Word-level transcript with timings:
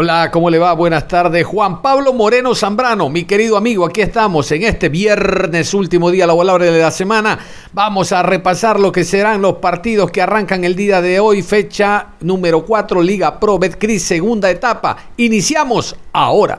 Hola, 0.00 0.30
¿cómo 0.30 0.48
le 0.48 0.60
va? 0.60 0.74
Buenas 0.74 1.08
tardes. 1.08 1.44
Juan 1.44 1.82
Pablo 1.82 2.12
Moreno 2.12 2.54
Zambrano, 2.54 3.08
mi 3.08 3.24
querido 3.24 3.56
amigo, 3.56 3.84
aquí 3.84 4.00
estamos 4.00 4.48
en 4.52 4.62
este 4.62 4.88
viernes, 4.88 5.74
último 5.74 6.12
día 6.12 6.24
laborable 6.24 6.70
de 6.70 6.80
la 6.80 6.92
semana. 6.92 7.36
Vamos 7.72 8.12
a 8.12 8.22
repasar 8.22 8.78
lo 8.78 8.92
que 8.92 9.02
serán 9.02 9.42
los 9.42 9.54
partidos 9.54 10.12
que 10.12 10.22
arrancan 10.22 10.62
el 10.62 10.76
día 10.76 11.02
de 11.02 11.18
hoy, 11.18 11.42
fecha 11.42 12.10
número 12.20 12.64
4, 12.64 13.02
Liga 13.02 13.40
Pro 13.40 13.58
Betcris, 13.58 14.04
segunda 14.04 14.48
etapa. 14.48 14.96
Iniciamos 15.16 15.96
ahora. 16.12 16.58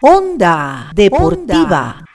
Onda 0.00 0.90
Deportiva. 0.94 2.07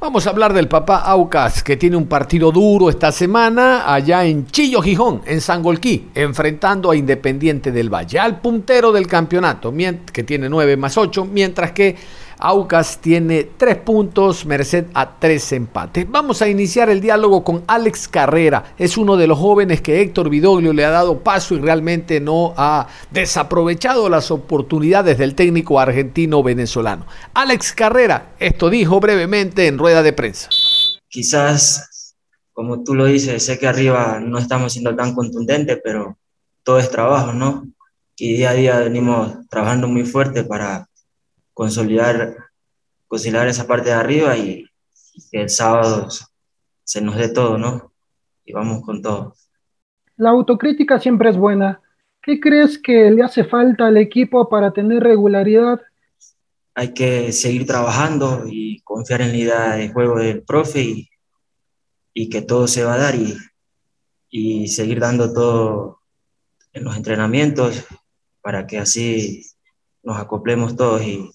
Vamos 0.00 0.28
a 0.28 0.30
hablar 0.30 0.52
del 0.52 0.68
papá 0.68 0.98
Aucas, 0.98 1.64
que 1.64 1.76
tiene 1.76 1.96
un 1.96 2.06
partido 2.06 2.52
duro 2.52 2.88
esta 2.88 3.10
semana 3.10 3.92
allá 3.92 4.24
en 4.24 4.46
Chillo 4.46 4.80
Gijón, 4.80 5.22
en 5.26 5.40
Sangolquí, 5.40 6.10
enfrentando 6.14 6.92
a 6.92 6.96
Independiente 6.96 7.72
del 7.72 7.92
Valle, 7.92 8.20
al 8.20 8.40
puntero 8.40 8.92
del 8.92 9.08
campeonato, 9.08 9.74
que 10.12 10.22
tiene 10.22 10.48
9 10.48 10.76
más 10.76 10.96
8, 10.96 11.24
mientras 11.24 11.72
que 11.72 11.96
Aucas 12.40 12.98
tiene 12.98 13.50
tres 13.56 13.76
puntos, 13.76 14.46
Merced 14.46 14.86
a 14.94 15.18
tres 15.18 15.50
empates. 15.52 16.08
Vamos 16.08 16.40
a 16.40 16.48
iniciar 16.48 16.88
el 16.88 17.00
diálogo 17.00 17.42
con 17.42 17.64
Alex 17.66 18.06
Carrera. 18.06 18.74
Es 18.78 18.96
uno 18.96 19.16
de 19.16 19.26
los 19.26 19.38
jóvenes 19.38 19.80
que 19.80 20.00
Héctor 20.00 20.30
Vidoglio 20.30 20.72
le 20.72 20.84
ha 20.84 20.90
dado 20.90 21.18
paso 21.18 21.56
y 21.56 21.58
realmente 21.58 22.20
no 22.20 22.54
ha 22.56 22.86
desaprovechado 23.10 24.08
las 24.08 24.30
oportunidades 24.30 25.18
del 25.18 25.34
técnico 25.34 25.80
argentino-venezolano. 25.80 27.06
Alex 27.34 27.72
Carrera, 27.72 28.32
esto 28.38 28.70
dijo 28.70 29.00
brevemente 29.00 29.66
en 29.66 29.78
rueda 29.78 30.04
de 30.04 30.12
prensa. 30.12 30.48
Quizás, 31.08 32.14
como 32.52 32.84
tú 32.84 32.94
lo 32.94 33.06
dices, 33.06 33.44
sé 33.44 33.58
que 33.58 33.66
arriba 33.66 34.20
no 34.20 34.38
estamos 34.38 34.72
siendo 34.72 34.94
tan 34.94 35.14
contundentes, 35.14 35.80
pero 35.82 36.18
todo 36.62 36.78
es 36.78 36.88
trabajo, 36.90 37.32
¿no? 37.32 37.66
Y 38.16 38.34
día 38.34 38.50
a 38.50 38.54
día 38.54 38.78
venimos 38.80 39.48
trabajando 39.48 39.88
muy 39.88 40.04
fuerte 40.04 40.44
para 40.44 40.87
consolidar, 41.58 42.36
consolidar 43.08 43.48
esa 43.48 43.66
parte 43.66 43.88
de 43.88 43.96
arriba 43.96 44.36
y, 44.36 44.64
que 45.32 45.42
el 45.42 45.50
sábado 45.50 46.06
se 46.84 47.00
nos 47.00 47.16
dé 47.16 47.28
todo, 47.30 47.58
¿no? 47.58 47.92
Y 48.44 48.52
vamos 48.52 48.84
con 48.84 49.02
todo. 49.02 49.34
La 50.16 50.30
autocrítica 50.30 51.00
siempre 51.00 51.30
es 51.30 51.36
buena. 51.36 51.82
¿Qué 52.22 52.38
crees 52.38 52.78
que 52.78 53.10
le 53.10 53.24
hace 53.24 53.42
falta 53.42 53.88
al 53.88 53.96
equipo 53.96 54.48
para 54.48 54.72
tener 54.72 55.02
regularidad? 55.02 55.80
Hay 56.76 56.94
que 56.94 57.32
seguir 57.32 57.66
trabajando 57.66 58.44
y 58.46 58.80
confiar 58.82 59.22
en 59.22 59.32
la 59.32 59.36
idea 59.36 59.72
de 59.74 59.88
juego 59.88 60.20
del 60.20 60.44
profe 60.44 60.80
y, 60.80 61.10
y 62.14 62.28
que 62.28 62.40
todo 62.40 62.68
se 62.68 62.84
va 62.84 62.94
a 62.94 62.98
dar 62.98 63.16
y, 63.16 63.36
y 64.30 64.68
seguir 64.68 65.00
dando 65.00 65.32
todo 65.32 66.02
en 66.72 66.84
los 66.84 66.96
entrenamientos 66.96 67.84
para 68.42 68.64
que 68.64 68.78
así 68.78 69.44
nos 70.04 70.18
acoplemos 70.18 70.76
todos 70.76 71.02
y, 71.02 71.32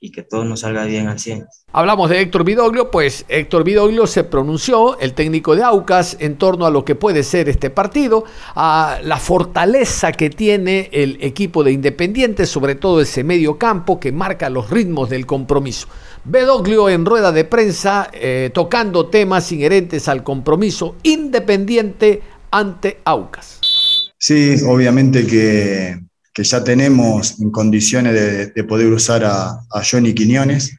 y 0.00 0.10
que 0.10 0.22
todo 0.22 0.44
nos 0.44 0.60
salga 0.60 0.84
bien 0.84 1.08
al 1.08 1.18
100. 1.18 1.46
Hablamos 1.72 2.10
de 2.10 2.20
Héctor 2.20 2.44
Vidoglio, 2.44 2.90
pues 2.90 3.24
Héctor 3.28 3.64
Vidoglio 3.64 4.06
se 4.06 4.24
pronunció, 4.24 4.98
el 4.98 5.14
técnico 5.14 5.56
de 5.56 5.62
Aucas, 5.62 6.16
en 6.20 6.36
torno 6.36 6.66
a 6.66 6.70
lo 6.70 6.84
que 6.84 6.94
puede 6.94 7.22
ser 7.22 7.48
este 7.48 7.70
partido, 7.70 8.24
a 8.54 8.98
la 9.02 9.18
fortaleza 9.18 10.12
que 10.12 10.30
tiene 10.30 10.88
el 10.92 11.18
equipo 11.20 11.64
de 11.64 11.72
Independiente, 11.72 12.46
sobre 12.46 12.74
todo 12.74 13.00
ese 13.00 13.24
medio 13.24 13.58
campo 13.58 13.98
que 14.00 14.12
marca 14.12 14.50
los 14.50 14.70
ritmos 14.70 15.10
del 15.10 15.26
compromiso. 15.26 15.88
Vidoglio 16.24 16.88
en 16.88 17.04
rueda 17.04 17.32
de 17.32 17.44
prensa 17.44 18.10
eh, 18.12 18.50
tocando 18.52 19.06
temas 19.06 19.50
inherentes 19.52 20.08
al 20.08 20.22
compromiso 20.22 20.96
independiente 21.02 22.22
ante 22.50 23.00
Aucas. 23.04 23.60
Sí, 24.18 24.56
obviamente 24.66 25.26
que 25.26 26.05
que 26.36 26.44
ya 26.44 26.62
tenemos 26.62 27.40
en 27.40 27.50
condiciones 27.50 28.52
de, 28.54 28.64
poder 28.64 28.92
usar 28.92 29.24
a, 29.24 29.58
Johnny 29.90 30.12
Quiñones. 30.12 30.78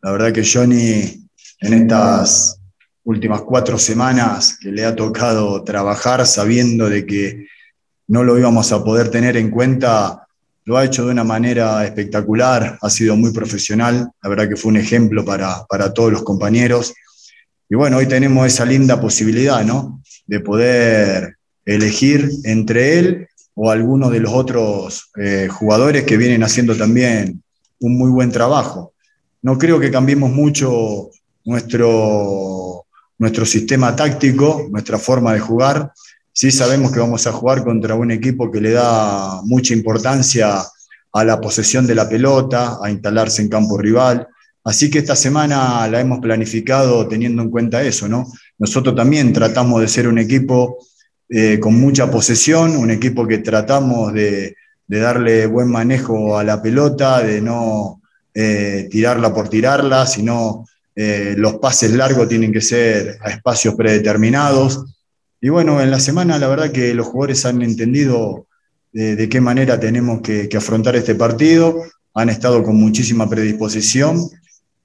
La 0.00 0.10
verdad 0.10 0.32
que 0.32 0.42
Johnny 0.42 1.28
en 1.60 1.74
estas 1.74 2.58
últimas 3.04 3.42
cuatro 3.42 3.76
semanas 3.78 4.56
que 4.58 4.72
le 4.72 4.86
ha 4.86 4.96
tocado 4.96 5.62
trabajar 5.64 6.26
sabiendo 6.26 6.88
de 6.88 7.04
que 7.04 7.46
no 8.08 8.24
lo 8.24 8.38
íbamos 8.38 8.72
a 8.72 8.82
poder 8.82 9.10
tener 9.10 9.36
en 9.36 9.50
cuenta, 9.50 10.26
lo 10.64 10.78
ha 10.78 10.86
hecho 10.86 11.04
de 11.04 11.12
una 11.12 11.24
manera 11.24 11.84
espectacular, 11.84 12.78
ha 12.80 12.88
sido 12.88 13.16
muy 13.16 13.32
profesional, 13.32 14.10
la 14.22 14.30
verdad 14.30 14.48
que 14.48 14.56
fue 14.56 14.70
un 14.70 14.78
ejemplo 14.78 15.26
para, 15.26 15.66
para 15.66 15.92
todos 15.92 16.10
los 16.10 16.22
compañeros. 16.22 16.94
Y 17.68 17.74
bueno, 17.74 17.98
hoy 17.98 18.06
tenemos 18.06 18.46
esa 18.46 18.64
linda 18.64 18.98
posibilidad, 18.98 19.62
¿no? 19.62 20.02
De 20.26 20.40
poder 20.40 21.36
elegir 21.66 22.30
entre 22.44 22.98
él 22.98 23.28
o 23.58 23.70
algunos 23.70 24.12
de 24.12 24.20
los 24.20 24.32
otros 24.32 25.10
eh, 25.16 25.48
jugadores 25.50 26.04
que 26.04 26.18
vienen 26.18 26.42
haciendo 26.42 26.76
también 26.76 27.42
un 27.80 27.96
muy 27.96 28.10
buen 28.10 28.30
trabajo. 28.30 28.92
No 29.42 29.56
creo 29.56 29.80
que 29.80 29.90
cambiemos 29.90 30.30
mucho 30.30 31.10
nuestro, 31.44 32.84
nuestro 33.18 33.46
sistema 33.46 33.96
táctico, 33.96 34.66
nuestra 34.70 34.98
forma 34.98 35.32
de 35.32 35.40
jugar. 35.40 35.90
Sí 36.32 36.50
sabemos 36.50 36.92
que 36.92 37.00
vamos 37.00 37.26
a 37.26 37.32
jugar 37.32 37.64
contra 37.64 37.94
un 37.94 38.10
equipo 38.10 38.50
que 38.50 38.60
le 38.60 38.72
da 38.72 39.40
mucha 39.44 39.72
importancia 39.72 40.62
a 41.12 41.24
la 41.24 41.40
posesión 41.40 41.86
de 41.86 41.94
la 41.94 42.06
pelota, 42.06 42.78
a 42.82 42.90
instalarse 42.90 43.40
en 43.40 43.48
campo 43.48 43.78
rival. 43.78 44.28
Así 44.64 44.90
que 44.90 44.98
esta 44.98 45.16
semana 45.16 45.88
la 45.88 46.00
hemos 46.00 46.18
planificado 46.18 47.08
teniendo 47.08 47.40
en 47.40 47.50
cuenta 47.50 47.82
eso, 47.82 48.06
¿no? 48.06 48.30
Nosotros 48.58 48.94
también 48.94 49.32
tratamos 49.32 49.80
de 49.80 49.88
ser 49.88 50.08
un 50.08 50.18
equipo 50.18 50.78
eh, 51.28 51.58
con 51.58 51.74
mucha 51.80 52.08
posesión, 52.08 52.76
un 52.76 52.90
equipo 52.92 53.26
que 53.26 53.38
tratamos 53.38 54.12
de, 54.12 54.54
darle 54.86 55.46
buen 55.46 55.68
manejo 55.68 56.38
a 56.38 56.44
la 56.44 56.62
pelota, 56.62 57.20
de 57.20 57.40
no 57.40 58.00
eh, 58.32 58.86
tirarla 58.88 59.34
por 59.34 59.48
tirarla, 59.48 60.06
sino 60.06 60.64
eh, 60.94 61.34
los 61.36 61.54
pases 61.54 61.90
largos 61.92 62.28
tienen 62.28 62.52
que 62.52 62.60
ser 62.60 63.18
a 63.22 63.30
espacios 63.30 63.74
predeterminados. 63.74 64.84
Y 65.40 65.48
bueno, 65.48 65.80
en 65.80 65.90
la 65.90 65.98
semana 65.98 66.38
la 66.38 66.46
verdad 66.46 66.70
que 66.70 66.94
los 66.94 67.08
jugadores 67.08 67.44
han 67.44 67.60
entendido 67.62 68.46
de, 68.92 69.28
qué 69.28 69.40
manera 69.40 69.78
tenemos 69.78 70.22
que, 70.22 70.48
afrontar 70.56 70.96
este 70.96 71.16
partido, 71.16 71.82
han 72.14 72.30
estado 72.30 72.62
con 72.62 72.76
muchísima 72.76 73.28
predisposición. 73.28 74.30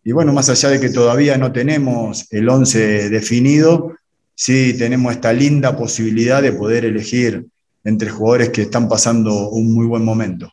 Y 0.03 0.11
bueno, 0.11 0.33
más 0.33 0.49
allá 0.49 0.69
de 0.69 0.79
que 0.79 0.89
todavía 0.89 1.37
no 1.37 1.51
tenemos 1.51 2.25
el 2.31 2.49
11 2.49 3.09
definido, 3.09 3.93
sí 4.41 4.73
tenemos 4.73 5.13
esta 5.13 5.31
linda 5.31 5.77
posibilidad 5.77 6.41
de 6.41 6.51
poder 6.51 6.83
elegir 6.83 7.45
entre 7.83 8.09
jugadores 8.09 8.49
que 8.49 8.63
están 8.63 8.89
pasando 8.89 9.49
un 9.49 9.71
muy 9.71 9.85
buen 9.85 10.03
momento. 10.03 10.51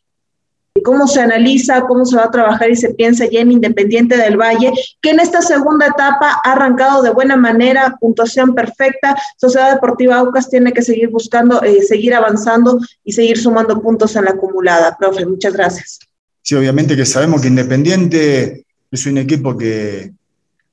¿Cómo 0.84 1.06
se 1.06 1.22
analiza, 1.22 1.80
cómo 1.86 2.04
se 2.04 2.16
va 2.16 2.24
a 2.24 2.30
trabajar 2.30 2.70
y 2.70 2.76
se 2.76 2.92
piensa 2.92 3.24
ya 3.24 3.40
en 3.40 3.50
Independiente 3.50 4.18
del 4.18 4.36
Valle, 4.36 4.72
que 5.00 5.10
en 5.10 5.20
esta 5.20 5.40
segunda 5.40 5.86
etapa 5.86 6.38
ha 6.44 6.52
arrancado 6.52 7.02
de 7.02 7.10
buena 7.10 7.36
manera, 7.36 7.96
puntuación 7.98 8.54
perfecta? 8.54 9.16
Sociedad 9.38 9.72
Deportiva 9.72 10.18
Aucas 10.18 10.50
tiene 10.50 10.74
que 10.74 10.82
seguir 10.82 11.08
buscando, 11.08 11.62
eh, 11.62 11.82
seguir 11.82 12.14
avanzando 12.14 12.78
y 13.04 13.12
seguir 13.12 13.38
sumando 13.38 13.80
puntos 13.80 14.14
en 14.16 14.26
la 14.26 14.32
acumulada. 14.32 14.98
Profe, 14.98 15.24
muchas 15.24 15.54
gracias. 15.54 15.98
Sí, 16.42 16.54
obviamente 16.54 16.94
que 16.94 17.06
sabemos 17.06 17.40
que 17.40 17.48
Independiente 17.48 18.66
es 18.90 19.06
un 19.06 19.16
equipo 19.16 19.56
que, 19.56 20.12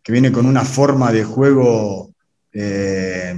que 0.03 0.11
viene 0.11 0.33
con 0.33 0.45
una 0.45 0.65
forma 0.65 1.13
de 1.13 1.23
juego 1.23 2.13
eh, 2.55 3.35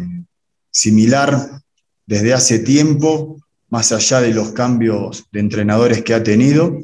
similar 0.71 1.61
desde 2.05 2.33
hace 2.33 2.59
tiempo, 2.59 3.37
más 3.69 3.91
allá 3.91 4.21
de 4.21 4.33
los 4.33 4.51
cambios 4.51 5.25
de 5.31 5.39
entrenadores 5.39 6.03
que 6.03 6.13
ha 6.13 6.23
tenido. 6.23 6.77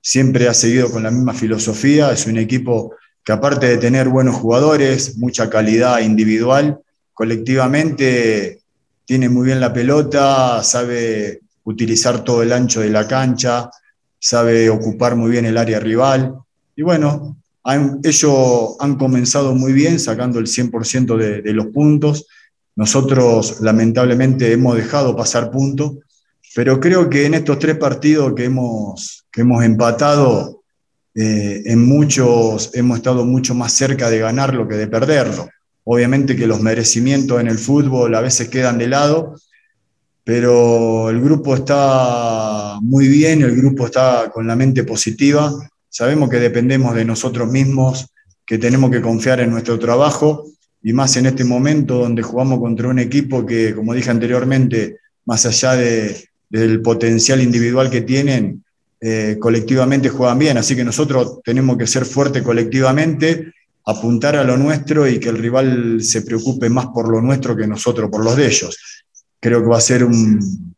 Siempre 0.00 0.48
ha 0.48 0.54
seguido 0.54 0.90
con 0.90 1.02
la 1.02 1.10
misma 1.10 1.34
filosofía, 1.34 2.10
es 2.10 2.26
un 2.26 2.38
equipo 2.38 2.94
que 3.22 3.32
aparte 3.32 3.66
de 3.66 3.78
tener 3.78 4.08
buenos 4.08 4.36
jugadores, 4.36 5.16
mucha 5.18 5.48
calidad 5.48 6.00
individual, 6.00 6.80
colectivamente 7.12 8.60
tiene 9.04 9.28
muy 9.28 9.46
bien 9.46 9.60
la 9.60 9.72
pelota, 9.72 10.62
sabe 10.62 11.40
utilizar 11.64 12.24
todo 12.24 12.42
el 12.42 12.52
ancho 12.52 12.80
de 12.80 12.90
la 12.90 13.06
cancha, 13.06 13.70
sabe 14.18 14.70
ocupar 14.70 15.16
muy 15.16 15.30
bien 15.30 15.44
el 15.44 15.58
área 15.58 15.80
rival. 15.80 16.34
Y 16.74 16.82
bueno, 16.82 17.36
ellos 18.02 18.76
han 18.78 18.96
comenzado 18.96 19.54
muy 19.54 19.72
bien, 19.72 19.98
sacando 19.98 20.38
el 20.38 20.46
100% 20.46 21.42
de, 21.42 21.52
los 21.52 21.66
puntos. 21.66 22.26
Nosotros 22.76 23.60
lamentablemente 23.60 24.52
hemos 24.52 24.76
dejado 24.76 25.16
pasar 25.16 25.50
puntos, 25.50 25.92
pero 26.54 26.78
creo 26.78 27.08
que 27.08 27.26
en 27.26 27.34
estos 27.34 27.58
tres 27.58 27.76
partidos 27.76 28.34
que 28.34 28.44
hemos, 28.44 29.24
que 29.30 29.40
hemos 29.42 29.64
empatado, 29.64 30.62
eh, 31.14 31.62
en 31.66 31.86
muchos 31.86 32.70
hemos 32.74 32.98
estado 32.98 33.24
mucho 33.24 33.54
más 33.54 33.72
cerca 33.72 34.10
de 34.10 34.18
ganarlo 34.18 34.68
que 34.68 34.74
de 34.74 34.88
perderlo. 34.88 35.48
Obviamente 35.84 36.34
que 36.34 36.46
los 36.46 36.60
merecimientos 36.60 37.40
en 37.40 37.46
el 37.46 37.58
fútbol 37.58 38.14
a 38.14 38.20
veces 38.20 38.48
quedan 38.48 38.78
de 38.78 38.88
lado, 38.88 39.36
pero 40.24 41.10
el 41.10 41.20
grupo 41.20 41.54
está 41.54 42.78
muy 42.80 43.06
bien, 43.08 43.42
el 43.42 43.54
grupo 43.54 43.86
está 43.86 44.30
con 44.32 44.46
la 44.46 44.56
mente 44.56 44.82
positiva, 44.82 45.52
sabemos 45.94 46.28
que 46.28 46.40
dependemos 46.40 46.92
de 46.96 47.04
nosotros 47.04 47.48
mismos, 47.48 48.08
que 48.44 48.58
tenemos 48.58 48.90
que 48.90 49.00
confiar 49.00 49.38
en 49.38 49.50
nuestro 49.50 49.78
trabajo 49.78 50.44
y 50.82 50.92
más 50.92 51.16
en 51.16 51.26
este 51.26 51.44
momento 51.44 51.98
donde 51.98 52.20
jugamos 52.20 52.58
contra 52.58 52.88
un 52.88 52.98
equipo 52.98 53.46
que, 53.46 53.72
como 53.76 53.94
dije 53.94 54.10
anteriormente, 54.10 54.98
más 55.24 55.46
allá 55.46 55.76
de, 55.76 56.28
del 56.50 56.82
potencial 56.82 57.40
individual 57.40 57.90
que 57.90 58.00
tienen, 58.00 58.64
eh, 59.00 59.36
colectivamente 59.38 60.08
juegan 60.08 60.40
bien. 60.40 60.58
Así 60.58 60.74
que 60.74 60.82
nosotros 60.82 61.38
tenemos 61.44 61.78
que 61.78 61.86
ser 61.86 62.04
fuertes 62.04 62.42
colectivamente, 62.42 63.54
apuntar 63.86 64.34
a 64.34 64.42
lo 64.42 64.56
nuestro 64.56 65.06
y 65.06 65.20
que 65.20 65.28
el 65.28 65.38
rival 65.38 66.02
se 66.02 66.22
preocupe 66.22 66.68
más 66.70 66.88
por 66.88 67.08
lo 67.08 67.22
nuestro 67.22 67.56
que 67.56 67.68
nosotros 67.68 68.10
por 68.10 68.24
los 68.24 68.36
de 68.36 68.48
ellos. 68.48 69.04
Creo 69.38 69.62
que 69.62 69.68
va 69.68 69.78
a 69.78 69.80
ser 69.80 70.02
un, 70.02 70.73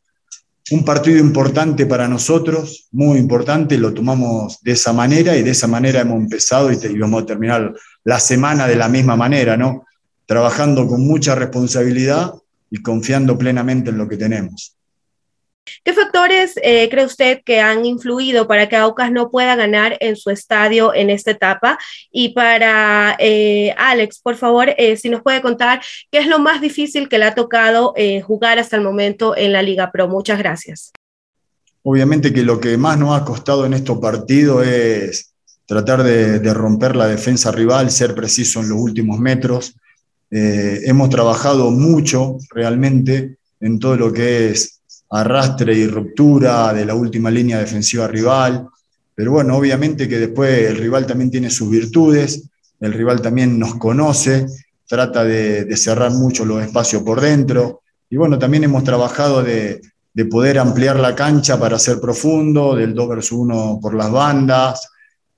un 0.73 0.85
partido 0.85 1.19
importante 1.19 1.87
para 1.87 2.09
nosotros, 2.09 2.89
muy 2.91 3.19
importante, 3.19 3.79
lo 3.79 3.95
tomamos 3.95 4.61
de 4.63 4.73
esa 4.73 4.93
manera 4.93 5.37
y 5.37 5.43
de 5.43 5.51
esa 5.51 5.69
manera 5.69 6.01
hemos 6.01 6.21
empezado 6.21 6.73
y, 6.73 6.77
y 6.77 6.99
vamos 6.99 7.23
a 7.23 7.27
terminar 7.27 7.73
la 8.05 8.19
semana 8.19 8.67
de 8.67 8.77
la 8.77 8.89
misma 8.89 9.17
manera, 9.17 9.57
¿no? 9.57 9.85
Trabajando 10.27 10.89
con 10.89 11.07
mucha 11.07 11.35
responsabilidad 11.35 12.33
y 12.71 12.83
confiando 12.83 13.39
plenamente 13.39 13.91
en 13.91 13.99
lo 13.99 14.09
que 14.09 14.17
tenemos. 14.17 14.76
¿Qué 15.85 15.93
factores 15.93 16.55
eh, 16.63 16.89
cree 16.91 17.05
usted 17.05 17.43
que 17.45 17.61
han 17.61 17.85
influido 17.85 18.47
para 18.47 18.69
que 18.69 18.77
Aucas 18.77 19.11
no 19.11 19.31
pueda 19.31 19.57
ganar 19.57 19.97
en 20.01 20.17
su 20.17 20.31
estadio 20.31 20.95
en 20.95 21.11
esta 21.11 21.33
etapa? 21.33 21.79
Y 22.11 22.31
para 22.31 23.17
eh, 23.19 23.75
Alex, 23.77 24.21
por 24.21 24.37
favor, 24.37 24.75
eh, 24.77 24.97
si 24.97 25.09
nos 25.09 25.23
puede 25.23 25.43
contar 25.43 25.81
qué 26.11 26.19
es 26.19 26.27
lo 26.27 26.39
más 26.39 26.61
difícil 26.61 27.09
que 27.09 27.19
le 27.19 27.27
ha 27.27 27.35
tocado 27.35 27.95
jugar 28.25 28.59
hasta 28.59 28.77
el 28.77 28.83
momento 28.83 29.37
en 29.37 29.53
la 29.53 29.63
Liga 29.63 29.91
Pro. 29.91 30.09
Muchas 30.09 30.39
gracias. 30.39 30.93
Obviamente 31.83 32.33
que 32.33 32.43
lo 32.43 32.61
que 32.61 32.77
más 32.77 32.99
nos 32.99 33.19
ha 33.19 33.25
costado 33.25 33.65
en 33.65 33.75
estos 33.75 33.99
partidos 33.99 34.67
es 34.67 35.33
tratar 35.67 36.03
de, 36.03 36.39
de 36.41 36.55
romper 36.55 36.97
la 36.97 37.07
defensa 37.07 37.51
rival, 37.53 37.91
ser 37.91 38.15
preciso 38.15 38.61
en 38.61 38.69
los 38.69 38.79
últimos 38.79 39.19
metros. 39.19 39.75
hemos 40.31 41.09
trabajado 41.09 41.71
mucho 41.71 42.39
realmente 42.51 43.37
en 43.61 43.79
todo 43.79 43.97
lo 43.97 44.13
que 44.13 44.51
es 44.51 44.76
arrastre 45.11 45.75
y 45.75 45.87
ruptura 45.87 46.73
de 46.73 46.85
la 46.85 46.95
última 46.95 47.31
línea 47.31 47.59
defensiva 47.59 48.09
rival. 48.09 48.69
Pero 49.15 49.33
bueno, 49.33 49.57
obviamente 49.57 50.09
que 50.09 50.19
después 50.19 50.69
el 50.69 50.77
rival 50.77 51.07
también 51.07 51.31
tiene 51.31 51.51
sus 51.51 51.71
virtudes, 51.71 52.49
el 52.81 52.93
rival 52.93 53.23
también 53.23 53.59
nos 53.59 53.77
conoce, 53.77 54.47
trata 54.87 55.25
de, 55.25 55.75
cerrar 55.77 56.13
mucho 56.13 56.45
los 56.45 56.63
espacios 56.63 57.03
por 57.03 57.21
dentro. 57.21 57.83
Y 58.11 58.17
bueno, 58.17 58.39
también 58.39 58.65
hemos 58.65 58.85
trabajado 58.85 59.43
de, 59.43 59.81
poder 60.31 60.59
ampliar 60.59 60.99
la 60.99 61.15
cancha 61.15 61.59
para 61.59 61.79
ser 61.79 62.01
profundo, 62.01 62.75
del 62.75 62.95
2 62.95 63.09
versus 63.09 63.39
1 63.39 63.79
por 63.83 63.95
las 63.95 64.11
bandas. 64.11 64.89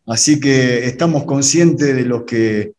Así 0.06 0.38
que 0.38 0.86
estamos 0.86 1.24
conscientes 1.24 1.94
de 1.94 2.04
lo 2.04 2.24
que, 2.24 2.72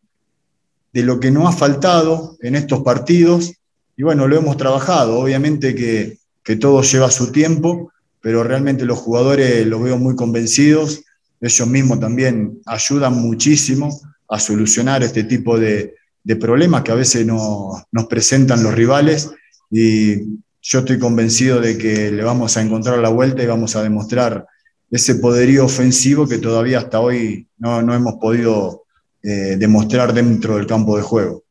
de 0.92 1.02
lo 1.02 1.20
que 1.20 1.30
nos 1.30 1.46
ha 1.46 1.56
faltado 1.56 2.36
en 2.40 2.56
estos 2.56 2.82
partidos. 2.82 3.52
Y 3.96 4.02
bueno, 4.02 4.26
lo 4.26 4.36
hemos 4.36 4.56
trabajado. 4.56 5.18
Obviamente 5.18 5.74
que 5.74 6.19
que 6.42 6.56
todo 6.56 6.82
lleva 6.82 7.10
su 7.10 7.32
tiempo, 7.32 7.92
pero 8.20 8.44
realmente 8.44 8.84
los 8.84 8.98
jugadores 8.98 9.66
los 9.66 9.82
veo 9.82 9.98
muy 9.98 10.16
convencidos, 10.16 11.02
ellos 11.40 11.68
mismos 11.68 12.00
también 12.00 12.60
ayudan 12.66 13.14
muchísimo 13.14 13.98
a 14.28 14.38
solucionar 14.38 15.02
este 15.02 15.24
tipo 15.24 15.58
de, 15.58 15.94
problemas 16.38 16.82
que 16.82 16.92
a 16.92 16.96
veces 16.96 17.26
nos 17.26 18.06
presentan 18.08 18.62
los 18.62 18.72
rivales 18.72 19.30
y 19.68 20.38
yo 20.62 20.80
estoy 20.80 20.98
convencido 20.98 21.60
de 21.60 21.76
que 21.76 22.12
le 22.12 22.22
vamos 22.22 22.56
a 22.56 22.62
encontrar 22.62 22.98
la 22.98 23.08
vuelta 23.08 23.42
y 23.42 23.46
vamos 23.46 23.74
a 23.74 23.82
demostrar 23.82 24.46
ese 24.90 25.16
poderío 25.16 25.64
ofensivo 25.64 26.28
que 26.28 26.38
todavía 26.38 26.78
hasta 26.78 27.00
hoy 27.00 27.48
no, 27.58 27.80
hemos 27.94 28.14
podido 28.14 28.84
eh, 29.22 29.56
demostrar 29.58 30.12
dentro 30.12 30.56
del 30.56 30.66
campo 30.66 30.96
de 30.96 31.02
juego. 31.02 31.42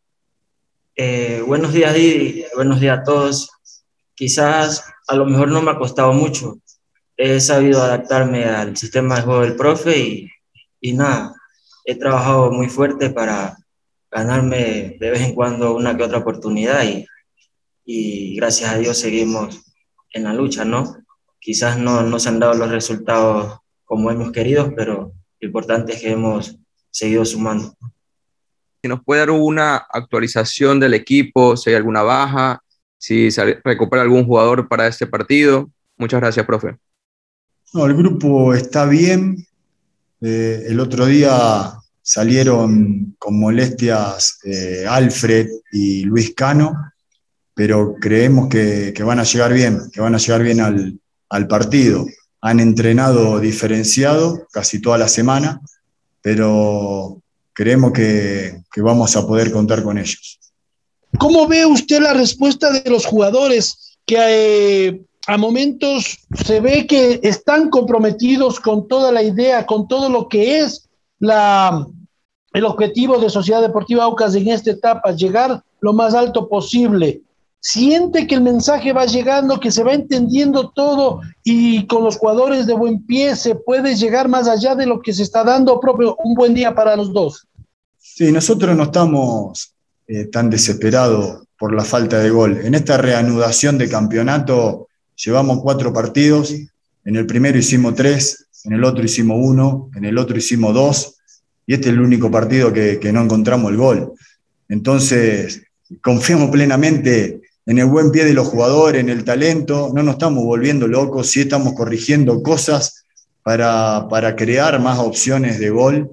Eh, 0.95 1.41
buenos 1.45 1.73
días, 1.73 1.93
Didi. 1.93 2.45
Buenos 2.55 2.79
días 2.79 2.99
a 2.99 3.03
todos 3.03 3.49
quizás 4.19 4.83
a 5.07 5.15
lo 5.15 5.25
mejor 5.25 5.47
no 5.47 5.61
me 5.61 5.71
ha 5.71 5.77
costado 5.77 6.11
mucho. 6.11 6.59
He 7.15 7.39
sabido 7.39 7.81
adaptarme 7.81 8.43
al 8.43 8.75
sistema 8.75 9.15
de 9.15 9.21
juego 9.21 9.41
del 9.43 9.55
profe 9.55 9.97
y, 9.97 10.29
y 10.81 10.91
nada, 10.91 11.33
he 11.85 11.95
trabajado 11.95 12.51
muy 12.51 12.67
fuerte 12.67 13.11
para 13.11 13.55
ganarme 14.11 14.97
de 14.99 15.09
vez 15.09 15.21
en 15.21 15.33
cuando 15.33 15.73
una 15.73 15.95
que 15.95 16.03
otra 16.03 16.17
oportunidad 16.17 16.83
y, 16.83 17.07
y 17.85 18.35
gracias 18.35 18.71
a 18.71 18.77
Dios 18.77 18.97
seguimos 18.97 19.61
en 20.11 20.25
la 20.25 20.33
lucha, 20.33 20.65
¿no? 20.65 20.97
Quizás 21.39 21.77
no, 21.77 22.01
no 22.01 22.19
se 22.19 22.27
han 22.27 22.41
dado 22.41 22.55
los 22.55 22.69
resultados 22.69 23.59
como 23.85 24.11
hemos 24.11 24.33
querido, 24.33 24.75
pero 24.75 25.13
lo 25.39 25.47
importante 25.47 25.93
es 25.93 26.01
que 26.01 26.11
hemos 26.11 26.57
seguido 26.91 27.23
sumando. 27.23 27.73
Si 28.81 28.89
nos 28.89 29.01
puede 29.01 29.21
dar 29.21 29.31
una 29.31 29.77
actualización 29.77 30.77
del 30.77 30.93
equipo, 30.93 31.55
si 31.55 31.69
hay 31.69 31.77
alguna 31.77 32.01
baja, 32.01 32.61
si 32.99 33.29
recupera 33.63 34.03
algún 34.03 34.25
jugador 34.25 34.67
para 34.67 34.85
este 34.85 35.07
partido. 35.07 35.71
Muchas 35.97 36.19
gracias, 36.19 36.45
profe. 36.45 36.77
No, 37.73 37.85
el 37.85 37.95
grupo 37.95 38.53
está 38.53 38.85
bien. 38.85 39.47
Eh, 40.21 40.65
el 40.67 40.79
otro 40.79 41.05
día 41.05 41.73
salieron 42.01 43.15
con 43.17 43.39
molestias 43.39 44.39
eh, 44.43 44.85
Alfred 44.87 45.47
y 45.71 46.03
Luis 46.03 46.33
Cano, 46.35 46.73
pero 47.53 47.95
creemos 47.95 48.49
que, 48.49 48.93
van 49.03 49.19
a 49.19 49.23
llegar 49.23 49.53
bien, 49.53 49.79
que 49.93 50.01
van 50.01 50.15
a 50.15 50.17
llegar 50.17 50.43
bien 50.43 50.59
al, 50.59 51.47
partido. 51.47 52.05
Han 52.41 52.59
entrenado 52.59 53.39
diferenciado 53.39 54.47
casi 54.51 54.81
toda 54.81 54.97
la 54.97 55.07
semana, 55.07 55.61
pero 56.21 57.21
creemos 57.53 57.93
que 57.93 58.61
vamos 58.77 59.15
a 59.15 59.25
poder 59.25 59.51
contar 59.51 59.83
con 59.83 59.97
ellos. 59.97 60.39
¿Cómo 61.19 61.47
ve 61.47 61.65
usted 61.65 61.99
la 62.01 62.13
respuesta 62.13 62.71
de 62.71 62.89
los 62.89 63.05
jugadores 63.05 63.97
que 64.05 64.87
eh, 64.87 65.01
a 65.27 65.37
momentos 65.37 66.17
se 66.45 66.61
ve 66.61 66.87
que 66.87 67.19
están 67.23 67.69
comprometidos 67.69 68.57
con 68.61 68.87
toda 68.87 69.11
la 69.11 69.21
idea, 69.21 69.65
con 69.65 69.89
todo 69.89 70.09
lo 70.09 70.29
que 70.29 70.59
es 70.59 70.87
el 71.19 72.65
objetivo 72.65 73.19
de 73.19 73.29
Sociedad 73.29 73.61
Deportiva 73.61 74.05
Aucas 74.05 74.33
en 74.33 74.47
esta 74.47 74.71
etapa, 74.71 75.11
llegar 75.11 75.61
lo 75.81 75.91
más 75.91 76.13
alto 76.13 76.47
posible? 76.47 77.21
Siente 77.59 78.25
que 78.25 78.35
el 78.35 78.41
mensaje 78.41 78.93
va 78.93 79.05
llegando, 79.05 79.59
que 79.59 79.71
se 79.71 79.83
va 79.83 79.93
entendiendo 79.93 80.69
todo 80.69 81.19
y 81.43 81.85
con 81.87 82.05
los 82.05 82.17
jugadores 82.17 82.65
de 82.65 82.75
buen 82.75 83.05
pie 83.05 83.35
se 83.35 83.55
puede 83.55 83.95
llegar 83.95 84.29
más 84.29 84.47
allá 84.47 84.73
de 84.73 84.85
lo 84.85 85.01
que 85.01 85.11
se 85.11 85.23
está 85.23 85.43
dando 85.43 85.81
propio. 85.81 86.15
Un 86.23 86.33
buen 86.33 86.53
día 86.53 86.73
para 86.73 86.95
los 86.95 87.11
dos. 87.11 87.45
Sí, 87.97 88.31
nosotros 88.31 88.77
no 88.77 88.83
estamos 88.83 89.75
eh, 90.11 90.25
tan 90.25 90.49
desesperado 90.49 91.45
por 91.55 91.71
la 91.71 91.83
falta 91.83 92.17
de 92.17 92.31
gol. 92.31 92.61
En 92.63 92.73
esta 92.73 92.97
reanudación 92.97 93.77
de 93.77 93.87
campeonato 93.87 94.87
llevamos 95.15 95.59
cuatro 95.61 95.93
partidos, 95.93 96.51
en 97.05 97.15
el 97.15 97.27
primero 97.27 97.59
hicimos 97.59 97.93
tres, 97.93 98.47
en 98.63 98.73
el 98.73 98.83
otro 98.83 99.05
hicimos 99.05 99.37
uno, 99.39 99.91
en 99.93 100.05
el 100.05 100.17
otro 100.17 100.35
hicimos 100.35 100.73
dos, 100.73 101.15
y 101.67 101.75
este 101.75 101.89
es 101.89 101.93
el 101.93 102.01
único 102.01 102.31
partido 102.31 102.73
que, 102.73 102.99
que 102.99 103.13
no 103.13 103.21
encontramos 103.21 103.69
el 103.69 103.77
gol. 103.77 104.13
Entonces, 104.67 105.61
confiamos 106.01 106.49
plenamente 106.49 107.41
en 107.67 107.77
el 107.77 107.85
buen 107.85 108.09
pie 108.09 108.25
de 108.25 108.33
los 108.33 108.47
jugadores, 108.47 109.01
en 109.01 109.09
el 109.09 109.23
talento, 109.23 109.91
no 109.93 110.01
nos 110.01 110.15
estamos 110.15 110.43
volviendo 110.43 110.87
locos, 110.87 111.29
sí 111.29 111.41
estamos 111.41 111.73
corrigiendo 111.73 112.41
cosas 112.41 113.05
para, 113.43 114.07
para 114.09 114.35
crear 114.35 114.81
más 114.81 114.97
opciones 114.97 115.59
de 115.59 115.69
gol, 115.69 116.09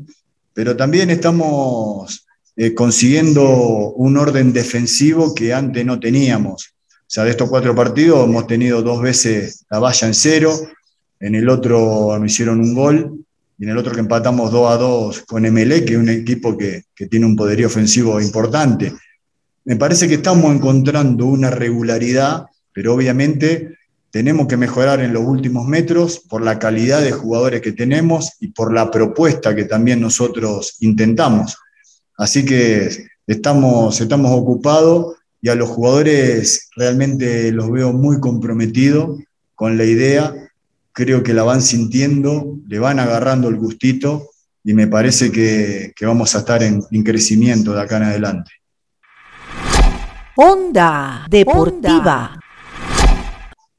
pero 0.53 0.77
también 0.77 1.09
estamos 1.09 2.26
eh, 2.57 2.75
consiguiendo 2.75 3.93
un 3.93 4.17
orden 4.17 4.53
defensivo 4.53 5.35
que 5.35 5.53
antes 5.53 5.85
no 5.85 6.01
teníamos. 6.01 6.75
O 6.89 7.09
sea, 7.09 7.25
de 7.25 7.31
estos 7.31 7.51
cuatro 7.51 7.75
partidos 7.75 8.27
hemos 8.27 8.47
tenido 8.47 8.83
dos 8.83 9.03
veces 9.03 9.65
la 9.71 9.79
valla 9.79 10.07
en 10.07 10.15
cero, 10.15 10.59
en 11.21 11.35
el 11.35 11.49
otro 11.49 12.19
nos 12.19 12.33
hicieron 12.33 12.61
un 12.61 12.75
gol 12.75 13.25
y 13.59 13.65
en 13.65 13.71
el 13.71 13.79
otro 13.79 13.93
que 13.93 14.01
empatamos 14.01 14.51
2 14.51 14.71
a 14.71 14.77
2 14.77 15.21
con 15.27 15.43
MLE, 15.43 15.85
que 15.85 15.95
es 15.95 15.99
un 15.99 16.09
equipo 16.09 16.57
que, 16.57 16.85
que 16.95 17.07
tiene 17.07 17.27
un 17.27 17.37
poderío 17.37 17.67
ofensivo 17.67 18.21
importante. 18.21 18.93
Me 19.65 19.77
parece 19.77 20.09
que 20.09 20.15
estamos 20.15 20.55
encontrando 20.55 21.27
una 21.27 21.51
regularidad, 21.51 22.47
pero 22.73 22.95
obviamente 22.95 23.77
tenemos 24.11 24.47
que 24.47 24.57
mejorar 24.57 25.01
en 25.01 25.13
los 25.13 25.25
últimos 25.25 25.67
metros 25.67 26.21
por 26.21 26.43
la 26.43 26.59
calidad 26.59 27.03
de 27.03 27.13
jugadores 27.13 27.61
que 27.61 27.73
tenemos 27.73 28.33
y 28.41 28.49
por 28.49 28.73
la 28.73 28.91
propuesta 28.91 29.55
que 29.55 29.65
también 29.65 30.01
nosotros 30.01 30.77
intentamos. 30.81 31.59
Así 32.17 32.45
que 32.45 33.07
estamos, 33.27 34.01
estamos 34.01 34.31
ocupados 34.33 35.17
y 35.43 35.49
a 35.49 35.55
los 35.55 35.69
jugadores 35.69 36.71
realmente 36.77 37.53
los 37.53 37.71
veo 37.71 37.93
muy 37.93 38.21
comprometidos 38.21 39.21
con 39.55 39.77
la 39.77 39.85
idea. 39.85 40.35
Creo 40.93 41.23
que 41.23 41.35
la 41.35 41.43
van 41.43 41.61
sintiendo, 41.61 42.57
le 42.67 42.79
van 42.79 42.99
agarrando 42.99 43.49
el 43.49 43.57
gustito 43.57 44.31
y 44.65 44.73
me 44.73 44.87
parece 44.87 45.31
que, 45.31 45.93
que 45.95 46.07
vamos 46.07 46.35
a 46.35 46.39
estar 46.39 46.63
en, 46.63 46.83
en, 46.91 47.03
crecimiento 47.05 47.73
de 47.73 47.83
acá 47.83 47.99
en 47.99 48.03
adelante. 48.05 48.51
Onda 50.37 51.27
Deportiva. 51.29 52.41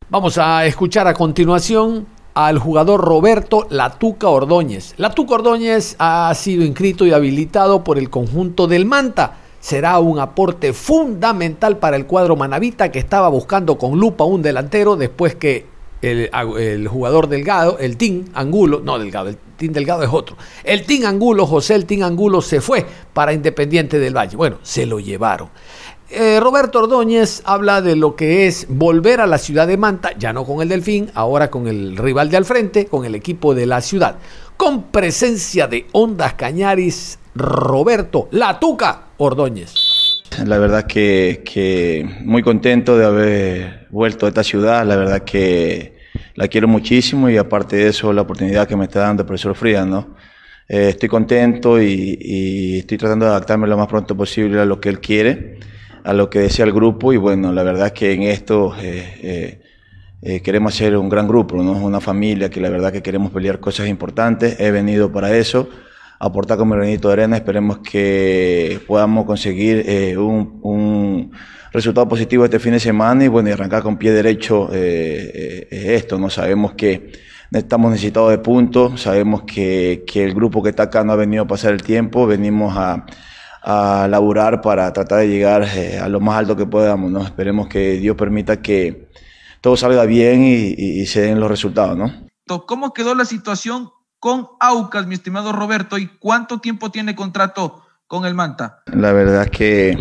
Vamos 0.09 0.37
a 0.37 0.65
escuchar 0.65 1.07
a 1.07 1.13
continuación 1.13 2.16
al 2.37 2.59
jugador 2.59 3.01
Roberto 3.01 3.65
Latuca 3.71 4.29
Ordóñez. 4.29 4.93
Latuca 4.97 5.33
Ordóñez 5.33 5.95
ha 5.97 6.31
sido 6.35 6.63
inscrito 6.63 7.07
y 7.07 7.11
habilitado 7.11 7.83
por 7.83 7.97
el 7.97 8.11
conjunto 8.11 8.67
del 8.67 8.85
Manta. 8.85 9.37
Será 9.59 9.97
un 9.97 10.19
aporte 10.19 10.71
fundamental 10.71 11.77
para 11.77 11.97
el 11.97 12.05
cuadro 12.05 12.35
manavita 12.35 12.91
que 12.91 12.99
estaba 12.99 13.27
buscando 13.29 13.79
con 13.79 13.99
lupa 13.99 14.23
un 14.23 14.43
delantero 14.43 14.95
después 14.95 15.33
que 15.33 15.65
el, 16.03 16.87
jugador 16.87 17.27
Delgado, 17.27 17.79
el 17.79 17.97
Team 17.97 18.25
Angulo, 18.35 18.81
no 18.83 18.99
Delgado, 18.99 19.29
el 19.29 19.37
Team 19.57 19.73
Delgado 19.73 20.03
es 20.03 20.09
otro. 20.11 20.37
El 20.63 20.85
Team 20.85 21.07
Angulo, 21.07 21.47
José 21.47 21.73
el 21.73 21.87
Team 21.87 22.03
Angulo 22.03 22.43
se 22.43 22.61
fue 22.61 22.85
para 23.13 23.33
Independiente 23.33 23.97
del 23.97 24.15
Valle. 24.15 24.37
Bueno, 24.37 24.59
se 24.61 24.85
lo 24.85 24.99
llevaron. 24.99 25.49
Eh, 26.09 26.39
Roberto 26.39 26.79
Ordóñez 26.79 27.41
habla 27.43 27.81
de 27.81 27.97
lo 27.97 28.15
que 28.15 28.47
es 28.47 28.65
volver 28.69 29.19
a 29.19 29.27
la 29.27 29.37
ciudad 29.37 29.67
de 29.67 29.75
Manta, 29.75 30.11
ya 30.17 30.31
no 30.31 30.45
con 30.45 30.61
el 30.61 30.69
Delfín, 30.69 31.11
ahora 31.13 31.49
con 31.49 31.67
el 31.67 31.97
rival 31.97 32.29
de 32.29 32.37
al 32.37 32.45
frente, 32.45 32.85
con 32.85 33.03
el 33.03 33.13
equipo 33.13 33.53
de 33.53 33.65
la 33.65 33.81
ciudad. 33.81 34.15
Con 34.55 34.83
presencia 34.83 35.67
de 35.67 35.85
Ondas 35.91 36.35
Cañaris, 36.35 37.19
Roberto 37.35 38.29
Latuca 38.31 39.07
Ordóñez. 39.17 39.73
La 40.45 40.57
verdad 40.59 40.85
que, 40.87 41.43
que, 41.43 42.09
muy 42.21 42.41
contento 42.41 42.97
de 42.97 43.05
haber 43.05 43.87
vuelto 43.89 44.27
a 44.27 44.29
esta 44.29 44.43
ciudad, 44.45 44.85
la 44.85 44.95
verdad 44.95 45.23
que 45.23 45.97
la 46.35 46.47
quiero 46.47 46.69
muchísimo 46.69 47.29
y 47.29 47.35
aparte 47.35 47.75
de 47.75 47.89
eso 47.89 48.13
la 48.13 48.21
oportunidad 48.21 48.65
que 48.65 48.77
me 48.77 48.85
está 48.85 49.01
dando 49.01 49.23
el 49.23 49.27
profesor 49.27 49.55
Frías, 49.55 49.85
¿no? 49.85 50.15
Eh, 50.69 50.89
estoy 50.89 51.09
contento 51.09 51.81
y, 51.81 52.17
y 52.21 52.79
estoy 52.79 52.97
tratando 52.97 53.25
de 53.25 53.31
adaptarme 53.31 53.67
lo 53.67 53.77
más 53.77 53.87
pronto 53.87 54.15
posible 54.15 54.61
a 54.61 54.65
lo 54.65 54.79
que 54.79 54.87
él 54.87 55.01
quiere 55.01 55.57
a 56.07 56.13
lo 56.13 56.29
que 56.29 56.39
decía 56.39 56.63
el 56.63 56.71
grupo 56.71 57.11
y 57.11 57.17
bueno, 57.17 57.51
la 57.51 57.63
verdad 57.63 57.91
que 57.91 58.13
en 58.13 58.23
esto 58.23 58.73
eh, 58.79 59.19
eh, 59.21 59.61
eh, 60.21 60.41
queremos 60.41 60.73
ser 60.73 60.95
un 60.95 61.09
gran 61.09 61.27
grupo, 61.27 61.61
¿no? 61.61 61.73
una 61.73 61.99
familia 61.99 62.49
que 62.49 62.61
la 62.61 62.69
verdad 62.69 62.93
que 62.93 63.03
queremos 63.03 63.29
pelear 63.29 63.59
cosas 63.59 63.89
importantes, 63.89 64.57
he 64.57 64.71
venido 64.71 65.11
para 65.11 65.35
eso, 65.35 65.67
aportar 66.17 66.57
con 66.57 66.69
mi 66.69 66.77
granito 66.77 67.09
de 67.09 67.13
arena, 67.13 67.35
esperemos 67.35 67.79
que 67.79 68.79
podamos 68.87 69.25
conseguir 69.25 69.85
un, 70.17 71.33
resultado 71.73 72.07
positivo 72.07 72.45
este 72.45 72.59
fin 72.59 72.71
de 72.71 72.79
semana 72.79 73.25
y 73.25 73.27
bueno, 73.27 73.51
arrancar 73.51 73.83
con 73.83 73.97
pie 73.97 74.13
derecho 74.13 74.69
esto, 74.71 76.17
¿no? 76.17 76.29
sabemos 76.29 76.71
que 76.73 77.11
estamos 77.51 77.91
necesitados 77.91 78.31
de 78.31 78.37
puntos, 78.37 79.01
sabemos 79.01 79.43
que, 79.43 80.05
que 80.07 80.23
el 80.23 80.33
grupo 80.33 80.63
que 80.63 80.69
está 80.69 80.83
acá 80.83 81.03
no 81.03 81.11
ha 81.11 81.17
venido 81.17 81.43
a 81.43 81.47
pasar 81.47 81.73
el 81.73 81.83
tiempo, 81.83 82.25
venimos 82.25 82.77
a 82.77 83.05
a 83.69 84.07
laburar 84.07 84.61
para 84.61 84.93
tratar 84.93 85.19
de 85.19 85.27
llegar 85.27 85.67
eh, 85.75 85.99
a 85.99 86.07
lo 86.07 86.21
más 86.21 86.37
alto 86.37 86.55
que 86.55 86.65
podamos, 86.65 87.11
¿no? 87.11 87.21
Esperemos 87.21 87.67
que 87.67 87.97
Dios 87.97 88.15
permita 88.15 88.61
que 88.61 89.09
todo 89.59 89.75
salga 89.75 90.05
bien 90.05 90.41
y, 90.41 90.73
y, 90.77 91.01
y, 91.01 91.05
se 91.05 91.19
den 91.23 91.41
los 91.41 91.49
resultados, 91.49 91.97
¿no? 91.97 92.13
¿Cómo 92.65 92.93
quedó 92.93 93.13
la 93.13 93.25
situación 93.25 93.89
con 94.19 94.47
Aucas, 94.61 95.05
mi 95.05 95.15
estimado 95.15 95.51
Roberto? 95.51 95.97
¿Y 95.97 96.07
cuánto 96.07 96.59
tiempo 96.59 96.91
tiene 96.91 97.13
contrato 97.13 97.83
con 98.07 98.25
el 98.25 98.33
Manta? 98.35 98.83
La 98.85 99.11
verdad 99.11 99.49
que, 99.49 99.97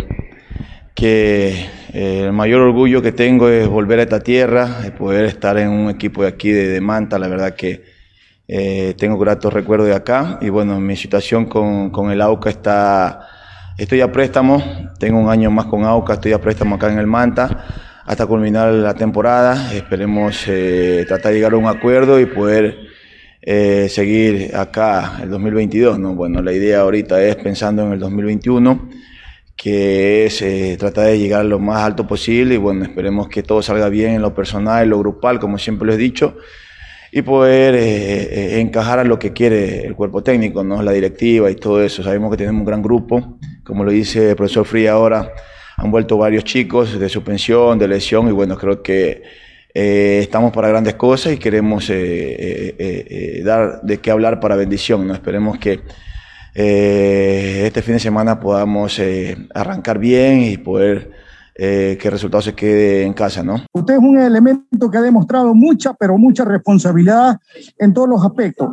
que 0.94 1.68
eh, 1.92 2.22
el 2.26 2.32
mayor 2.32 2.60
orgullo 2.60 3.02
que 3.02 3.10
tengo 3.10 3.48
es 3.48 3.66
volver 3.66 3.98
a 3.98 4.02
esta 4.04 4.20
tierra, 4.20 4.80
de 4.80 4.92
poder 4.92 5.24
estar 5.24 5.58
en 5.58 5.70
un 5.70 5.90
equipo 5.90 6.22
de 6.22 6.28
aquí 6.28 6.52
de, 6.52 6.68
de 6.68 6.80
Manta, 6.80 7.18
la 7.18 7.26
verdad 7.26 7.56
que 7.56 7.82
eh, 8.46 8.94
tengo 8.96 9.18
gratos 9.18 9.52
recuerdos 9.52 9.88
de 9.88 9.94
acá 9.96 10.38
y 10.40 10.50
bueno, 10.50 10.78
mi 10.78 10.94
situación 10.94 11.46
con, 11.46 11.90
con 11.90 12.12
el 12.12 12.20
AUCA 12.20 12.50
está 12.50 13.28
Estoy 13.78 14.00
a 14.00 14.10
préstamo, 14.10 14.62
tengo 14.98 15.18
un 15.18 15.28
año 15.28 15.50
más 15.50 15.66
con 15.66 15.84
AUCA, 15.84 16.14
estoy 16.14 16.32
a 16.32 16.40
préstamo 16.40 16.76
acá 16.76 16.90
en 16.90 16.98
el 16.98 17.06
Manta 17.06 17.66
hasta 18.06 18.24
culminar 18.24 18.72
la 18.72 18.94
temporada. 18.94 19.74
Esperemos 19.74 20.44
eh, 20.48 21.04
tratar 21.06 21.32
de 21.32 21.36
llegar 21.36 21.52
a 21.52 21.58
un 21.58 21.66
acuerdo 21.66 22.18
y 22.18 22.24
poder 22.24 22.78
eh, 23.42 23.88
seguir 23.90 24.56
acá 24.56 25.18
el 25.22 25.28
2022. 25.28 25.98
¿no? 25.98 26.14
Bueno, 26.14 26.40
la 26.40 26.54
idea 26.54 26.80
ahorita 26.80 27.22
es 27.22 27.36
pensando 27.36 27.84
en 27.84 27.92
el 27.92 27.98
2021, 27.98 28.88
que 29.54 30.24
es 30.24 30.40
eh, 30.40 30.76
tratar 30.78 31.08
de 31.08 31.18
llegar 31.18 31.44
lo 31.44 31.58
más 31.58 31.82
alto 31.82 32.06
posible 32.06 32.54
y 32.54 32.58
bueno, 32.58 32.82
esperemos 32.82 33.28
que 33.28 33.42
todo 33.42 33.60
salga 33.60 33.90
bien 33.90 34.12
en 34.12 34.22
lo 34.22 34.34
personal, 34.34 34.84
en 34.84 34.88
lo 34.88 35.00
grupal, 35.00 35.38
como 35.38 35.58
siempre 35.58 35.86
lo 35.86 35.92
he 35.92 35.98
dicho 35.98 36.38
y 37.12 37.20
poder 37.22 37.74
encajar 38.58 38.98
a 38.98 39.04
lo 39.04 39.18
que 39.18 39.32
quiere 39.32 39.86
el 39.86 39.94
cuerpo 39.94 40.22
técnico, 40.22 40.64
¿no? 40.64 40.82
la 40.82 40.92
directiva 40.92 41.50
y 41.50 41.54
todo 41.54 41.82
eso. 41.82 42.02
Sabemos 42.02 42.30
que 42.30 42.36
tenemos 42.36 42.60
un 42.60 42.66
gran 42.66 42.82
grupo, 42.82 43.38
como 43.66 43.84
lo 43.84 43.90
dice 43.90 44.30
el 44.30 44.36
profesor 44.36 44.64
Fría 44.64 44.92
ahora, 44.92 45.32
han 45.76 45.90
vuelto 45.90 46.16
varios 46.16 46.44
chicos 46.44 46.98
de 46.98 47.08
suspensión, 47.08 47.78
de 47.78 47.88
lesión 47.88 48.28
y 48.28 48.32
bueno, 48.32 48.56
creo 48.56 48.82
que 48.82 49.22
eh, 49.74 50.20
estamos 50.22 50.52
para 50.52 50.68
grandes 50.68 50.94
cosas 50.94 51.32
y 51.34 51.38
queremos 51.38 51.90
eh, 51.90 53.42
dar 53.44 53.82
de 53.82 53.98
qué 53.98 54.10
hablar 54.10 54.40
para 54.40 54.56
bendición. 54.56 55.06
¿no? 55.06 55.14
Esperemos 55.14 55.58
que 55.58 55.80
este 56.54 57.82
fin 57.82 57.94
de 57.94 58.00
semana 58.00 58.40
podamos 58.40 58.98
arrancar 59.52 59.98
bien 59.98 60.42
y 60.42 60.56
poder 60.56 61.10
eh, 61.58 61.96
que 61.98 62.08
el 62.08 62.12
resultado 62.12 62.42
se 62.42 62.54
quede 62.54 63.02
en 63.02 63.14
casa, 63.14 63.42
¿no? 63.42 63.62
Usted 63.72 63.94
es 63.94 64.00
un 64.00 64.18
elemento 64.18 64.90
que 64.90 64.98
ha 64.98 65.00
demostrado 65.00 65.54
mucha, 65.54 65.94
pero 65.94 66.18
mucha 66.18 66.44
responsabilidad 66.44 67.38
en 67.78 67.94
todos 67.94 68.10
los 68.10 68.22
aspectos. 68.22 68.68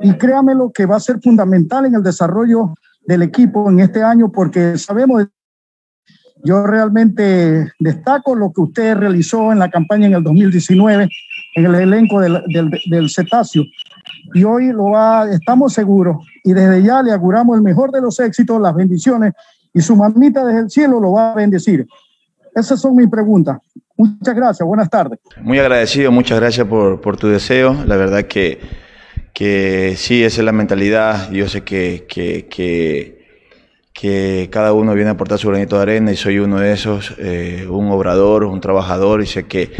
Y 0.00 0.14
créamelo 0.14 0.72
que 0.72 0.84
va 0.84 0.96
a 0.96 1.00
ser 1.00 1.20
fundamental 1.20 1.86
en 1.86 1.94
el 1.94 2.02
desarrollo 2.02 2.74
del 3.06 3.22
equipo 3.22 3.70
en 3.70 3.80
este 3.80 4.02
año 4.02 4.30
porque 4.30 4.78
sabemos, 4.78 5.26
yo 6.42 6.66
realmente 6.66 7.72
destaco 7.78 8.34
lo 8.34 8.52
que 8.52 8.60
usted 8.60 8.96
realizó 8.96 9.52
en 9.52 9.58
la 9.58 9.70
campaña 9.70 10.06
en 10.06 10.14
el 10.14 10.22
2019 10.22 11.08
en 11.54 11.64
el 11.64 11.74
elenco 11.74 12.20
del, 12.20 12.42
del, 12.48 12.70
del 12.86 13.10
cetáceo. 13.10 13.64
Y 14.34 14.44
hoy 14.44 14.72
lo 14.72 14.90
va, 14.90 15.30
estamos 15.30 15.72
seguros 15.72 16.16
y 16.42 16.52
desde 16.52 16.82
ya 16.82 17.02
le 17.02 17.12
auguramos 17.12 17.56
el 17.56 17.62
mejor 17.62 17.90
de 17.92 18.00
los 18.00 18.18
éxitos, 18.20 18.60
las 18.60 18.74
bendiciones 18.74 19.32
y 19.72 19.80
su 19.80 19.96
mamita 19.96 20.44
desde 20.44 20.60
el 20.60 20.70
cielo 20.70 21.00
lo 21.00 21.12
va 21.12 21.32
a 21.32 21.34
bendecir. 21.34 21.86
Esas 22.54 22.80
son 22.80 22.96
mis 22.96 23.08
preguntas. 23.08 23.58
Muchas 23.96 24.34
gracias, 24.34 24.66
buenas 24.66 24.90
tardes. 24.90 25.20
Muy 25.40 25.58
agradecido, 25.58 26.10
muchas 26.10 26.38
gracias 26.40 26.66
por, 26.66 27.00
por 27.00 27.16
tu 27.16 27.28
deseo. 27.28 27.76
La 27.86 27.96
verdad 27.96 28.24
que, 28.24 28.60
que 29.34 29.94
sí, 29.96 30.24
esa 30.24 30.40
es 30.40 30.44
la 30.44 30.52
mentalidad. 30.52 31.30
Yo 31.32 31.48
sé 31.48 31.62
que, 31.62 32.06
que, 32.08 32.46
que, 32.48 33.26
que 33.92 34.48
cada 34.50 34.72
uno 34.72 34.94
viene 34.94 35.10
a 35.10 35.14
aportar 35.14 35.38
su 35.38 35.48
granito 35.48 35.76
de 35.76 35.82
arena 35.82 36.12
y 36.12 36.16
soy 36.16 36.38
uno 36.38 36.60
de 36.60 36.72
esos, 36.72 37.14
eh, 37.18 37.66
un 37.68 37.90
obrador, 37.90 38.44
un 38.44 38.60
trabajador 38.60 39.22
y 39.22 39.26
sé 39.26 39.46
que 39.46 39.72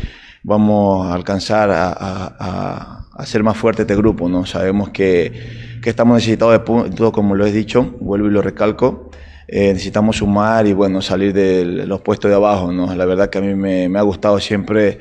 vamos 0.42 1.06
a 1.06 1.14
alcanzar 1.14 1.70
a, 1.70 1.88
a, 1.88 2.34
a 2.38 3.06
hacer 3.16 3.42
más 3.42 3.56
fuerte 3.56 3.82
este 3.82 3.96
grupo. 3.96 4.28
¿no? 4.28 4.44
Sabemos 4.44 4.90
que, 4.90 5.78
que 5.82 5.90
estamos 5.90 6.16
necesitados 6.16 6.52
de 6.52 6.61
puntos, 6.61 7.12
como 7.12 7.34
lo 7.34 7.46
he 7.46 7.52
dicho, 7.52 7.94
vuelvo 8.00 8.28
y 8.28 8.30
lo 8.32 8.42
recalco 8.42 9.11
eh, 9.46 9.73
necesitamos 9.73 10.16
sumar 10.16 10.66
y 10.66 10.73
bueno, 10.73 11.02
salir 11.02 11.32
de 11.32 11.64
los 11.87 12.00
puestos 12.00 12.30
de 12.30 12.34
abajo, 12.34 12.73
¿no? 12.73 12.94
La 12.94 13.04
verdad 13.04 13.28
que 13.28 13.38
a 13.38 13.40
mí 13.42 13.54
me, 13.54 13.88
me 13.88 13.99
ha 13.99 14.02
gustado 14.02 14.40
siempre 14.40 15.00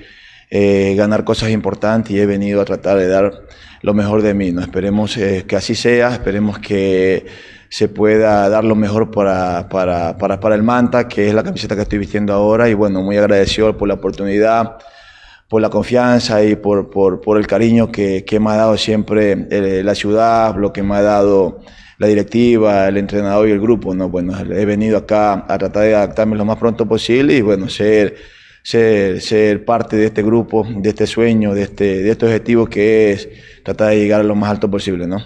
eh, 0.49 0.95
ganar 0.97 1.23
cosas 1.23 1.49
importantes 1.49 2.11
y 2.11 2.19
he 2.19 2.25
venido 2.25 2.61
a 2.61 2.65
tratar 2.65 2.97
de 2.97 3.07
dar 3.07 3.31
lo 3.83 3.93
mejor 3.93 4.23
de 4.23 4.33
mí, 4.33 4.51
¿no? 4.51 4.61
Esperemos 4.61 5.15
eh, 5.17 5.45
que 5.47 5.55
así 5.55 5.75
sea, 5.75 6.13
esperemos 6.13 6.57
que 6.57 7.25
se 7.69 7.89
pueda 7.89 8.49
dar 8.49 8.63
lo 8.63 8.75
mejor 8.75 9.11
para, 9.11 9.69
para, 9.69 10.17
para, 10.17 10.55
el 10.55 10.63
Manta, 10.63 11.07
que 11.07 11.27
es 11.27 11.33
la 11.33 11.43
camiseta 11.43 11.75
que 11.75 11.83
estoy 11.83 11.99
vistiendo 11.99 12.33
ahora 12.33 12.69
y 12.69 12.73
bueno, 12.73 13.01
muy 13.01 13.17
agradecido 13.17 13.77
por 13.77 13.87
la 13.87 13.95
oportunidad 13.95 14.77
por 15.49 15.61
la 15.61 15.69
confianza 15.69 16.43
y 16.43 16.55
por, 16.55 16.89
por, 16.89 17.21
por 17.21 17.37
el 17.37 17.45
cariño 17.45 17.91
que, 17.91 18.25
que, 18.25 18.39
me 18.39 18.49
ha 18.49 18.55
dado 18.55 18.75
siempre 18.75 19.47
eh, 19.51 19.83
la 19.83 19.93
ciudad, 19.93 20.55
lo 20.55 20.73
que 20.73 20.81
me 20.81 20.95
ha 20.95 21.03
dado 21.03 21.59
la 21.99 22.07
directiva, 22.07 22.87
el 22.87 22.97
entrenador 22.97 23.47
y 23.47 23.51
el 23.51 23.59
grupo, 23.59 23.93
¿no? 23.93 24.09
Bueno, 24.09 24.33
he 24.39 24.65
venido 24.65 24.97
acá 24.97 25.45
a 25.47 25.57
tratar 25.59 25.83
de 25.83 25.95
adaptarme 25.95 26.35
lo 26.37 26.45
más 26.45 26.57
pronto 26.57 26.87
posible 26.87 27.35
y 27.35 27.41
bueno, 27.41 27.69
ser, 27.69 28.15
ser, 28.63 29.21
ser 29.21 29.65
parte 29.65 29.97
de 29.97 30.05
este 30.05 30.23
grupo, 30.23 30.65
de 30.67 30.89
este 30.89 31.05
sueño, 31.05 31.53
de 31.53 31.63
este, 31.63 32.01
de 32.01 32.09
este 32.09 32.25
objetivo 32.25 32.65
que 32.65 33.11
es 33.11 33.29
tratar 33.63 33.89
de 33.89 33.99
llegar 33.99 34.21
a 34.21 34.23
lo 34.23 34.35
más 34.35 34.49
alto 34.49 34.71
posible, 34.71 35.05
¿no? 35.05 35.17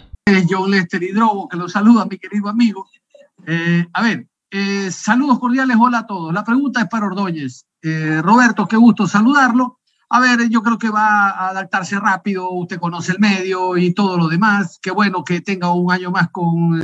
John 0.49 0.71
Lester 0.71 1.01
Hidrobo, 1.01 1.47
que 1.47 1.57
lo 1.57 1.69
saluda, 1.69 2.05
mi 2.05 2.17
querido 2.17 2.49
amigo. 2.49 2.89
Eh, 3.45 3.87
a 3.93 4.01
ver, 4.01 4.27
eh, 4.51 4.89
saludos 4.91 5.39
cordiales, 5.39 5.77
hola 5.79 5.99
a 5.99 6.07
todos. 6.07 6.33
La 6.33 6.43
pregunta 6.43 6.81
es 6.81 6.87
para 6.87 7.05
Ordóñez. 7.05 7.65
Eh, 7.81 8.21
Roberto, 8.21 8.67
qué 8.67 8.75
gusto 8.75 9.07
saludarlo. 9.07 9.79
A 10.09 10.19
ver, 10.19 10.49
yo 10.49 10.63
creo 10.63 10.77
que 10.77 10.89
va 10.89 11.29
a 11.29 11.49
adaptarse 11.49 11.99
rápido, 11.99 12.49
usted 12.51 12.79
conoce 12.79 13.11
el 13.11 13.19
medio 13.19 13.77
y 13.77 13.93
todo 13.93 14.17
lo 14.17 14.27
demás. 14.27 14.79
Qué 14.81 14.91
bueno 14.91 15.23
que 15.23 15.41
tenga 15.41 15.73
un 15.73 15.91
año 15.91 16.11
más 16.11 16.29
con 16.29 16.81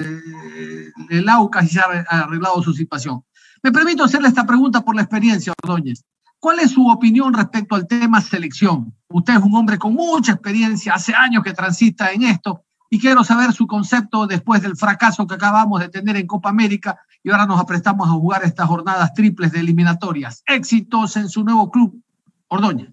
el 1.09 1.29
AUCAS 1.29 1.65
y 1.65 1.69
se 1.69 1.79
ha 1.79 1.85
arreglado 2.09 2.61
su 2.61 2.73
situación. 2.73 3.23
Me 3.61 3.71
permito 3.71 4.03
hacerle 4.03 4.27
esta 4.27 4.45
pregunta 4.45 4.81
por 4.81 4.93
la 4.93 5.03
experiencia, 5.03 5.53
Ordóñez. 5.63 6.03
¿Cuál 6.43 6.59
es 6.59 6.71
su 6.71 6.85
opinión 6.89 7.33
respecto 7.33 7.73
al 7.73 7.87
tema 7.87 8.19
selección? 8.19 8.93
Usted 9.07 9.35
es 9.35 9.39
un 9.39 9.55
hombre 9.55 9.77
con 9.77 9.93
mucha 9.93 10.33
experiencia, 10.33 10.93
hace 10.93 11.13
años 11.15 11.41
que 11.41 11.53
transita 11.53 12.11
en 12.11 12.23
esto 12.23 12.65
y 12.89 12.99
quiero 12.99 13.23
saber 13.23 13.53
su 13.53 13.65
concepto 13.65 14.27
después 14.27 14.61
del 14.61 14.75
fracaso 14.75 15.25
que 15.25 15.35
acabamos 15.35 15.79
de 15.79 15.87
tener 15.87 16.17
en 16.17 16.27
Copa 16.27 16.49
América 16.49 16.99
y 17.23 17.31
ahora 17.31 17.45
nos 17.45 17.61
aprestamos 17.61 18.09
a 18.09 18.11
jugar 18.11 18.43
estas 18.43 18.67
jornadas 18.67 19.13
triples 19.13 19.53
de 19.53 19.61
eliminatorias. 19.61 20.43
Éxitos 20.45 21.15
en 21.15 21.29
su 21.29 21.45
nuevo 21.45 21.71
club, 21.71 21.97
Ordóñez. 22.49 22.89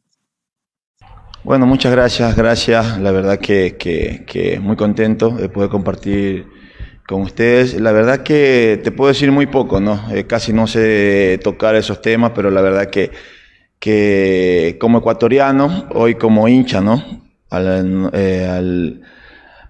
Bueno, 1.42 1.66
muchas 1.66 1.90
gracias, 1.90 2.36
gracias. 2.36 3.00
La 3.00 3.10
verdad 3.10 3.40
que, 3.40 3.76
que, 3.76 4.60
muy 4.62 4.76
contento 4.76 5.30
de 5.30 5.48
poder 5.48 5.70
compartir 5.70 6.46
con 7.04 7.22
ustedes. 7.22 7.80
La 7.80 7.90
verdad 7.90 8.22
que 8.22 8.80
te 8.84 8.92
puedo 8.92 9.08
decir 9.08 9.32
muy 9.32 9.46
poco, 9.46 9.80
¿no? 9.80 10.08
Eh, 10.12 10.28
casi 10.28 10.52
no 10.52 10.68
sé 10.68 11.40
tocar 11.42 11.74
esos 11.74 12.00
temas, 12.00 12.30
pero 12.32 12.52
la 12.52 12.62
verdad 12.62 12.90
que, 12.90 13.10
que 13.80 14.76
como 14.80 14.98
ecuatoriano, 14.98 15.88
hoy 15.94 16.14
como 16.14 16.46
hincha, 16.46 16.80
¿no? 16.80 17.20
al, 17.50 18.10
eh, 18.12 19.00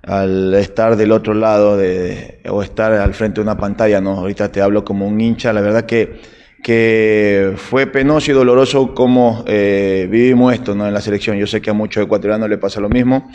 al 0.02 0.54
estar 0.54 0.96
del 0.96 1.12
otro 1.12 1.34
lado 1.34 1.76
de, 1.76 2.40
o 2.48 2.62
estar 2.62 2.92
al 2.92 3.14
frente 3.14 3.36
de 3.36 3.42
una 3.42 3.56
pantalla, 3.56 4.00
¿no? 4.00 4.12
Ahorita 4.12 4.50
te 4.50 4.60
hablo 4.60 4.84
como 4.84 5.06
un 5.06 5.20
hincha, 5.20 5.52
la 5.52 5.60
verdad 5.60 5.84
que, 5.84 6.20
que 6.62 7.54
fue 7.56 7.86
penoso 7.86 8.30
y 8.30 8.34
doloroso 8.34 8.94
como 8.94 9.44
eh, 9.46 10.06
vivimos 10.10 10.54
esto, 10.54 10.74
¿no? 10.74 10.86
En 10.86 10.94
la 10.94 11.00
selección. 11.00 11.36
Yo 11.38 11.46
sé 11.46 11.60
que 11.60 11.70
a 11.70 11.74
muchos 11.74 12.04
ecuatorianos 12.04 12.48
le 12.48 12.58
pasa 12.58 12.80
lo 12.80 12.88
mismo 12.88 13.30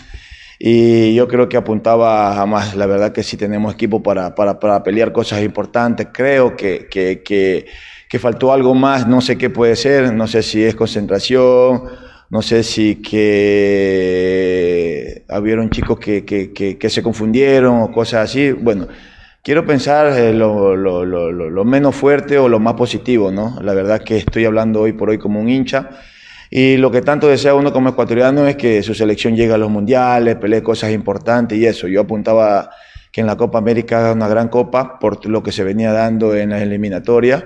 y 0.57 1.13
yo 1.13 1.27
creo 1.27 1.49
que 1.49 1.57
apuntaba 1.57 2.41
a 2.41 2.45
más, 2.45 2.75
la 2.75 2.85
verdad 2.85 3.11
que 3.11 3.23
si 3.23 3.35
tenemos 3.35 3.73
equipo 3.73 4.01
para, 4.01 4.33
para, 4.35 4.59
para 4.59 4.83
pelear 4.83 5.11
cosas 5.11 5.43
importantes, 5.43 6.07
creo 6.13 6.55
que, 6.55 6.87
que, 6.89 7.65
que 8.09 8.19
faltó 8.19 8.53
algo 8.53 8.75
más, 8.75 9.07
no 9.07 9.21
sé 9.21 9.37
qué 9.37 9.49
puede 9.49 9.75
ser, 9.75 10.13
no 10.13 10.27
sé 10.27 10.43
si 10.43 10.63
es 10.63 10.75
concentración, 10.75 11.83
no 12.29 12.41
sé 12.41 12.63
si 12.63 12.95
que 12.95 14.45
hubieron 15.29 15.69
chicos 15.69 15.99
que, 15.99 16.25
que, 16.25 16.51
que, 16.53 16.89
se 16.89 17.03
confundieron 17.03 17.81
o 17.81 17.91
cosas 17.91 18.29
así. 18.29 18.51
Bueno, 18.51 18.87
quiero 19.43 19.65
pensar 19.65 20.07
eh, 20.17 20.33
lo, 20.33 20.75
lo, 20.75 21.05
lo, 21.05 21.31
lo, 21.31 21.65
menos 21.65 21.95
fuerte 21.95 22.37
o 22.37 22.49
lo 22.49 22.59
más 22.59 22.73
positivo, 22.75 23.31
¿no? 23.31 23.59
La 23.61 23.73
verdad 23.73 24.01
que 24.01 24.17
estoy 24.17 24.45
hablando 24.45 24.81
hoy 24.81 24.93
por 24.93 25.09
hoy 25.09 25.17
como 25.17 25.39
un 25.39 25.49
hincha. 25.49 25.89
Y 26.49 26.77
lo 26.77 26.91
que 26.91 27.01
tanto 27.01 27.27
desea 27.27 27.55
uno 27.55 27.73
como 27.73 27.89
ecuatoriano 27.89 28.47
es 28.47 28.55
que 28.55 28.83
su 28.83 28.93
selección 28.93 29.35
llegue 29.35 29.53
a 29.53 29.57
los 29.57 29.69
mundiales, 29.69 30.35
pelee 30.35 30.61
cosas 30.63 30.91
importantes 30.91 31.57
y 31.57 31.65
eso. 31.65 31.87
Yo 31.87 32.01
apuntaba 32.01 32.69
que 33.11 33.21
en 33.21 33.27
la 33.27 33.35
Copa 33.35 33.57
América 33.57 34.11
una 34.13 34.27
gran 34.27 34.49
copa 34.49 34.99
por 34.99 35.25
lo 35.25 35.41
que 35.41 35.51
se 35.51 35.63
venía 35.63 35.91
dando 35.91 36.35
en 36.35 36.51
la 36.51 36.61
eliminatoria 36.61 37.45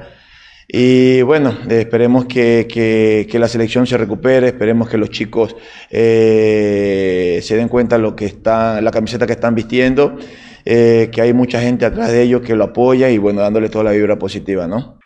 y 0.72 1.24
bueno, 1.24 1.52
esperemos 1.68 2.26
que, 2.26 2.68
que, 2.70 3.40
la 3.40 3.48
selección 3.48 3.88
se 3.88 3.98
recupere, 3.98 4.50
esperemos 4.50 4.88
que 4.88 5.00
los 5.00 5.10
chicos 5.10 5.56
eh, 5.90 7.40
se 7.42 7.56
den 7.58 7.68
cuenta 7.68 7.98
lo 7.98 8.16
que 8.16 8.26
está, 8.26 8.80
la 8.80 8.92
camiseta 8.92 9.26
que 9.26 9.34
están 9.34 9.56
vistiendo, 9.56 10.18
eh, 10.64 11.10
que 11.12 11.22
hay 11.24 11.34
mucha 11.34 11.60
gente 11.60 11.88
atrás 11.88 12.12
de 12.12 12.22
ellos 12.22 12.42
que 12.42 12.56
lo 12.56 12.66
apoya 12.66 13.10
y 13.10 13.18
bueno, 13.18 13.42
dándole 13.42 13.70
toda 13.70 13.86
la 13.86 13.92
vibra 13.94 14.20
positiva, 14.20 14.68
¿no? 14.68 15.00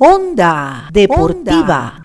Onda 0.00 0.88
Deportiva. 0.92 2.03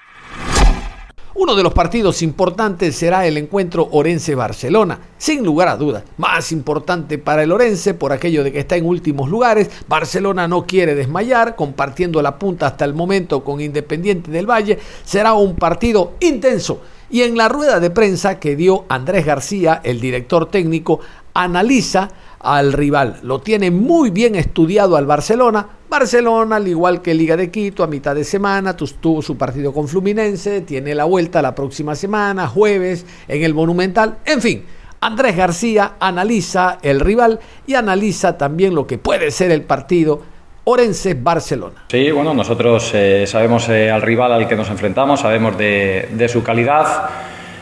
Uno 1.41 1.55
de 1.55 1.63
los 1.63 1.71
partidos 1.71 2.21
importantes 2.21 2.97
será 2.97 3.25
el 3.25 3.37
encuentro 3.37 3.87
Orense-Barcelona, 3.93 4.99
sin 5.17 5.41
lugar 5.45 5.69
a 5.69 5.77
dudas. 5.77 6.03
Más 6.17 6.51
importante 6.51 7.17
para 7.17 7.43
el 7.43 7.53
Orense 7.53 7.93
por 7.93 8.11
aquello 8.11 8.43
de 8.43 8.51
que 8.51 8.59
está 8.59 8.75
en 8.75 8.85
últimos 8.85 9.29
lugares. 9.29 9.69
Barcelona 9.87 10.49
no 10.49 10.65
quiere 10.65 10.95
desmayar, 10.95 11.55
compartiendo 11.55 12.21
la 12.21 12.37
punta 12.37 12.67
hasta 12.67 12.83
el 12.83 12.93
momento 12.93 13.41
con 13.45 13.61
Independiente 13.61 14.31
del 14.31 14.49
Valle. 14.51 14.79
Será 15.05 15.31
un 15.31 15.55
partido 15.55 16.15
intenso. 16.19 16.81
Y 17.09 17.21
en 17.21 17.37
la 17.37 17.47
rueda 17.47 17.79
de 17.79 17.89
prensa 17.89 18.37
que 18.37 18.57
dio 18.57 18.83
Andrés 18.89 19.25
García, 19.25 19.79
el 19.85 20.01
director 20.01 20.47
técnico, 20.47 20.99
analiza 21.33 22.09
al 22.39 22.73
rival. 22.73 23.17
Lo 23.23 23.39
tiene 23.39 23.71
muy 23.71 24.09
bien 24.09 24.35
estudiado 24.35 24.95
al 24.95 25.05
Barcelona. 25.05 25.67
Barcelona, 25.89 26.57
al 26.57 26.67
igual 26.67 27.01
que 27.01 27.13
Liga 27.13 27.35
de 27.35 27.49
Quito, 27.49 27.83
a 27.83 27.87
mitad 27.87 28.15
de 28.15 28.23
semana 28.23 28.75
tuvo 28.75 29.21
su 29.21 29.37
partido 29.37 29.73
con 29.73 29.87
Fluminense, 29.87 30.61
tiene 30.61 30.93
la 30.93 31.05
vuelta 31.05 31.41
la 31.41 31.55
próxima 31.55 31.95
semana, 31.95 32.47
jueves, 32.47 33.05
en 33.27 33.43
el 33.43 33.53
Monumental. 33.53 34.17
En 34.25 34.41
fin, 34.41 34.63
Andrés 35.01 35.35
García 35.35 35.93
analiza 35.99 36.77
el 36.81 36.99
rival 36.99 37.39
y 37.65 37.73
analiza 37.73 38.37
también 38.37 38.75
lo 38.75 38.85
que 38.85 38.97
puede 38.97 39.31
ser 39.31 39.51
el 39.51 39.63
partido 39.63 40.21
Orense-Barcelona. 40.65 41.85
Sí, 41.89 42.11
bueno, 42.11 42.33
nosotros 42.35 42.91
eh, 42.93 43.25
sabemos 43.25 43.67
eh, 43.69 43.89
al 43.89 44.03
rival 44.03 44.31
al 44.33 44.47
que 44.47 44.55
nos 44.55 44.69
enfrentamos, 44.69 45.21
sabemos 45.21 45.57
de, 45.57 46.09
de 46.11 46.29
su 46.29 46.43
calidad. 46.43 47.09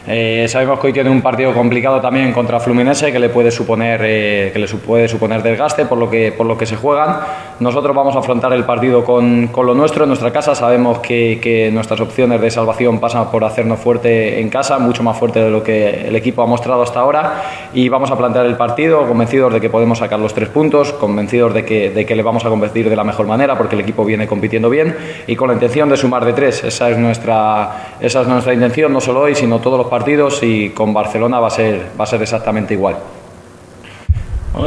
Eh, 0.09 0.45
sabemos 0.47 0.79
que 0.79 0.87
hoy 0.87 0.93
tiene 0.93 1.09
un 1.09 1.21
partido 1.21 1.53
complicado 1.53 1.99
también 1.99 2.31
contra 2.31 2.61
Fluminense 2.61 3.11
que 3.11 3.19
le 3.19 3.27
puede 3.27 3.51
suponer 3.51 3.99
eh, 4.05 4.51
que 4.53 4.59
le 4.59 4.67
puede 4.67 5.09
suponer 5.09 5.43
desgaste 5.43 5.85
por 5.85 5.97
lo 5.97 6.09
que 6.09 6.31
por 6.31 6.45
lo 6.45 6.57
que 6.57 6.65
se 6.65 6.77
juegan. 6.77 7.17
Nosotros 7.59 7.95
vamos 7.95 8.15
a 8.15 8.19
afrontar 8.19 8.53
el 8.53 8.65
partido 8.65 9.03
con, 9.03 9.47
con 9.47 9.65
lo 9.65 9.73
nuestro 9.73 10.03
en 10.03 10.09
nuestra 10.09 10.31
casa. 10.31 10.53
Sabemos 10.53 10.99
que, 10.99 11.39
que, 11.41 11.71
nuestras 11.71 11.99
opciones 11.99 12.39
de 12.39 12.51
salvación 12.51 12.99
pasan 12.99 13.31
por 13.31 13.43
hacernos 13.43 13.79
fuerte 13.79 14.39
en 14.39 14.49
casa, 14.49 14.77
mucho 14.77 15.01
más 15.01 15.17
fuerte 15.17 15.39
de 15.39 15.49
lo 15.49 15.63
que 15.63 16.07
el 16.07 16.15
equipo 16.15 16.43
ha 16.43 16.45
mostrado 16.45 16.83
hasta 16.83 16.99
ahora. 16.99 17.41
Y 17.73 17.89
vamos 17.89 18.11
a 18.11 18.17
plantear 18.17 18.45
el 18.45 18.57
partido 18.57 19.07
convencidos 19.07 19.51
de 19.51 19.59
que 19.59 19.69
podemos 19.69 19.97
sacar 19.97 20.19
los 20.19 20.35
tres 20.35 20.49
puntos, 20.49 20.93
convencidos 20.93 21.53
de 21.53 21.65
que, 21.65 21.89
de 21.89 22.05
que 22.05 22.15
le 22.15 22.21
vamos 22.21 22.45
a 22.45 22.49
convertir 22.49 22.89
de 22.89 22.95
la 22.95 23.03
mejor 23.03 23.25
manera 23.25 23.57
porque 23.57 23.75
el 23.75 23.81
equipo 23.81 24.05
viene 24.05 24.27
compitiendo 24.27 24.69
bien 24.69 24.95
y 25.25 25.35
con 25.35 25.47
la 25.47 25.55
intención 25.55 25.89
de 25.89 25.97
sumar 25.97 26.25
de 26.25 26.33
tres. 26.33 26.63
Esa 26.63 26.91
es 26.91 26.97
nuestra 26.97 27.95
esa 27.99 28.21
es 28.21 28.27
nuestra 28.27 28.53
intención 28.53 28.93
no 28.93 29.01
solo 29.01 29.21
hoy 29.21 29.33
sino 29.33 29.59
todos 29.59 29.79
los 29.79 29.87
partidos 29.87 30.43
y 30.43 30.69
con 30.69 30.93
Barcelona 30.93 31.39
va 31.39 31.47
a 31.47 31.51
ser, 31.51 31.87
va 31.99 32.03
a 32.03 32.07
ser 32.07 32.21
exactamente 32.21 32.75
igual. 32.75 32.97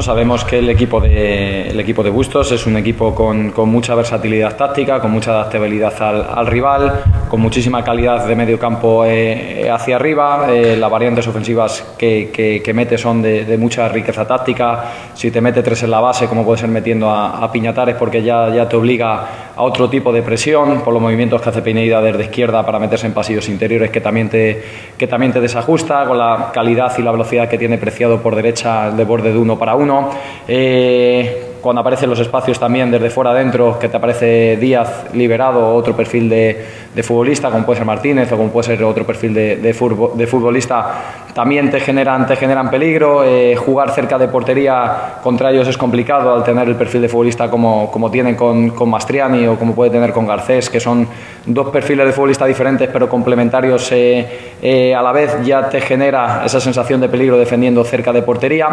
Sabemos 0.01 0.45
que 0.45 0.59
el 0.61 0.71
equipo 0.71 1.01
de, 1.01 1.69
el 1.69 1.79
equipo 1.79 2.03
de 2.03 2.11
Bustos 2.11 2.53
es 2.53 2.65
un 2.65 2.77
equipo 2.77 3.15
con, 3.15 3.51
con 3.51 3.69
mucha 3.69 3.95
versatilidad 3.95 4.57
táctica, 4.57 5.01
con 5.01 5.11
mucha 5.11 5.33
adaptabilidad 5.33 5.93
al, 6.01 6.27
al 6.33 6.47
rival, 6.47 7.03
con 7.29 7.41
muchísima 7.41 7.85
calidad 7.85 8.27
de 8.27 8.35
medio 8.35 8.59
campo 8.59 9.05
eh, 9.05 9.69
hacia 9.71 9.97
arriba. 9.97 10.47
Eh, 10.49 10.77
las 10.77 10.91
variantes 10.91 11.27
ofensivas 11.27 11.95
que, 11.99 12.31
que, 12.33 12.73
mete 12.73 12.97
son 12.97 13.21
de, 13.21 13.45
de, 13.45 13.59
mucha 13.59 13.89
riqueza 13.89 14.27
táctica. 14.27 14.85
Si 15.13 15.31
te 15.31 15.41
mete 15.41 15.63
tres 15.63 15.83
en 15.83 15.91
la 15.91 16.01
base, 16.01 16.29
como 16.29 16.45
puede 16.45 16.61
ser 16.61 16.71
metiendo 16.71 17.11
a, 17.11 17.45
a 17.45 17.53
Piñatares, 17.53 17.97
porque 17.97 18.23
ya, 18.23 18.49
ya 18.55 18.69
te 18.69 18.77
obliga 18.77 19.50
a 19.57 19.63
otro 19.63 19.91
tipo 19.91 20.13
de 20.13 20.23
presión, 20.23 20.81
por 20.81 20.93
los 20.93 21.03
movimientos 21.03 21.41
que 21.43 21.49
hace 21.49 21.63
Pineida 21.63 22.01
desde 22.01 22.25
izquierda 22.25 22.65
para 22.65 22.79
meterse 22.79 23.07
en 23.07 23.15
pasillos 23.15 23.49
interiores, 23.49 23.91
que 23.91 24.01
también 24.01 24.29
te, 24.29 24.63
que 24.97 25.07
también 25.07 25.33
te 25.33 25.41
desajusta, 25.41 26.05
con 26.07 26.19
la 26.19 26.51
calidad 26.53 26.93
y 26.99 27.03
la 27.03 27.11
velocidad 27.11 27.49
que 27.49 27.59
tiene 27.59 27.79
Preciado 27.79 28.21
por 28.21 28.37
derecha 28.37 28.91
de 28.91 29.05
borde 29.05 29.33
de 29.33 29.39
uno 29.39 29.59
para 29.59 29.75
uno. 29.75 30.11
Eh, 30.47 31.50
cuando 31.61 31.81
aparecen 31.81 32.11
los 32.11 32.19
espacios 32.19 32.59
también 32.59 32.91
desde 32.91 33.11
fuera 33.11 33.31
adentro, 33.31 33.79
que 33.79 33.89
te 33.89 33.97
aparece 33.97 34.57
Díaz 34.57 35.13
liberado, 35.15 35.75
otro 35.75 35.95
perfil 35.95 36.29
de, 36.29 36.65
de, 36.95 37.03
futbolista, 37.03 37.51
como 37.51 37.65
puede 37.65 37.79
ser 37.79 37.87
Martínez 37.87 38.33
o 38.33 38.37
como 38.37 38.51
puede 38.51 38.67
ser 38.69 38.85
otro 38.85 39.05
perfil 39.07 39.35
de, 39.35 39.57
de, 39.57 39.75
futbolista, 39.75 41.03
también 41.35 41.71
te 41.71 41.81
generan, 41.81 42.27
te 42.27 42.37
generan 42.37 42.71
peligro. 42.71 43.25
Eh, 43.25 43.57
jugar 43.57 43.91
cerca 43.93 44.19
de 44.19 44.29
portería 44.29 45.19
contra 45.23 45.51
ellos 45.51 45.69
es 45.69 45.77
complicado 45.77 46.35
al 46.35 46.45
tener 46.45 46.69
el 46.69 46.77
perfil 46.77 47.03
de 47.03 47.09
futbolista 47.09 47.51
como, 47.51 47.91
como 47.91 48.11
tienen 48.11 48.35
con, 48.35 48.71
con 48.71 48.89
Mastriani 48.91 49.47
o 49.47 49.59
como 49.59 49.75
puede 49.75 49.91
tener 49.91 50.13
con 50.13 50.27
Garcés, 50.27 50.71
que 50.71 50.81
son 50.81 51.07
dos 51.47 51.69
perfiles 51.71 52.07
de 52.07 52.13
futbolista 52.13 52.47
diferentes 52.47 52.89
pero 52.93 53.09
complementarios 53.09 53.91
eh, 53.93 54.27
eh, 54.63 54.95
a 54.95 55.03
la 55.03 55.13
vez, 55.13 55.37
ya 55.45 55.69
te 55.69 55.81
genera 55.81 56.43
esa 56.45 56.61
sensación 56.61 57.01
de 57.01 57.09
peligro 57.09 57.39
defendiendo 57.39 57.85
cerca 57.85 58.13
de 58.13 58.23
portería. 58.23 58.69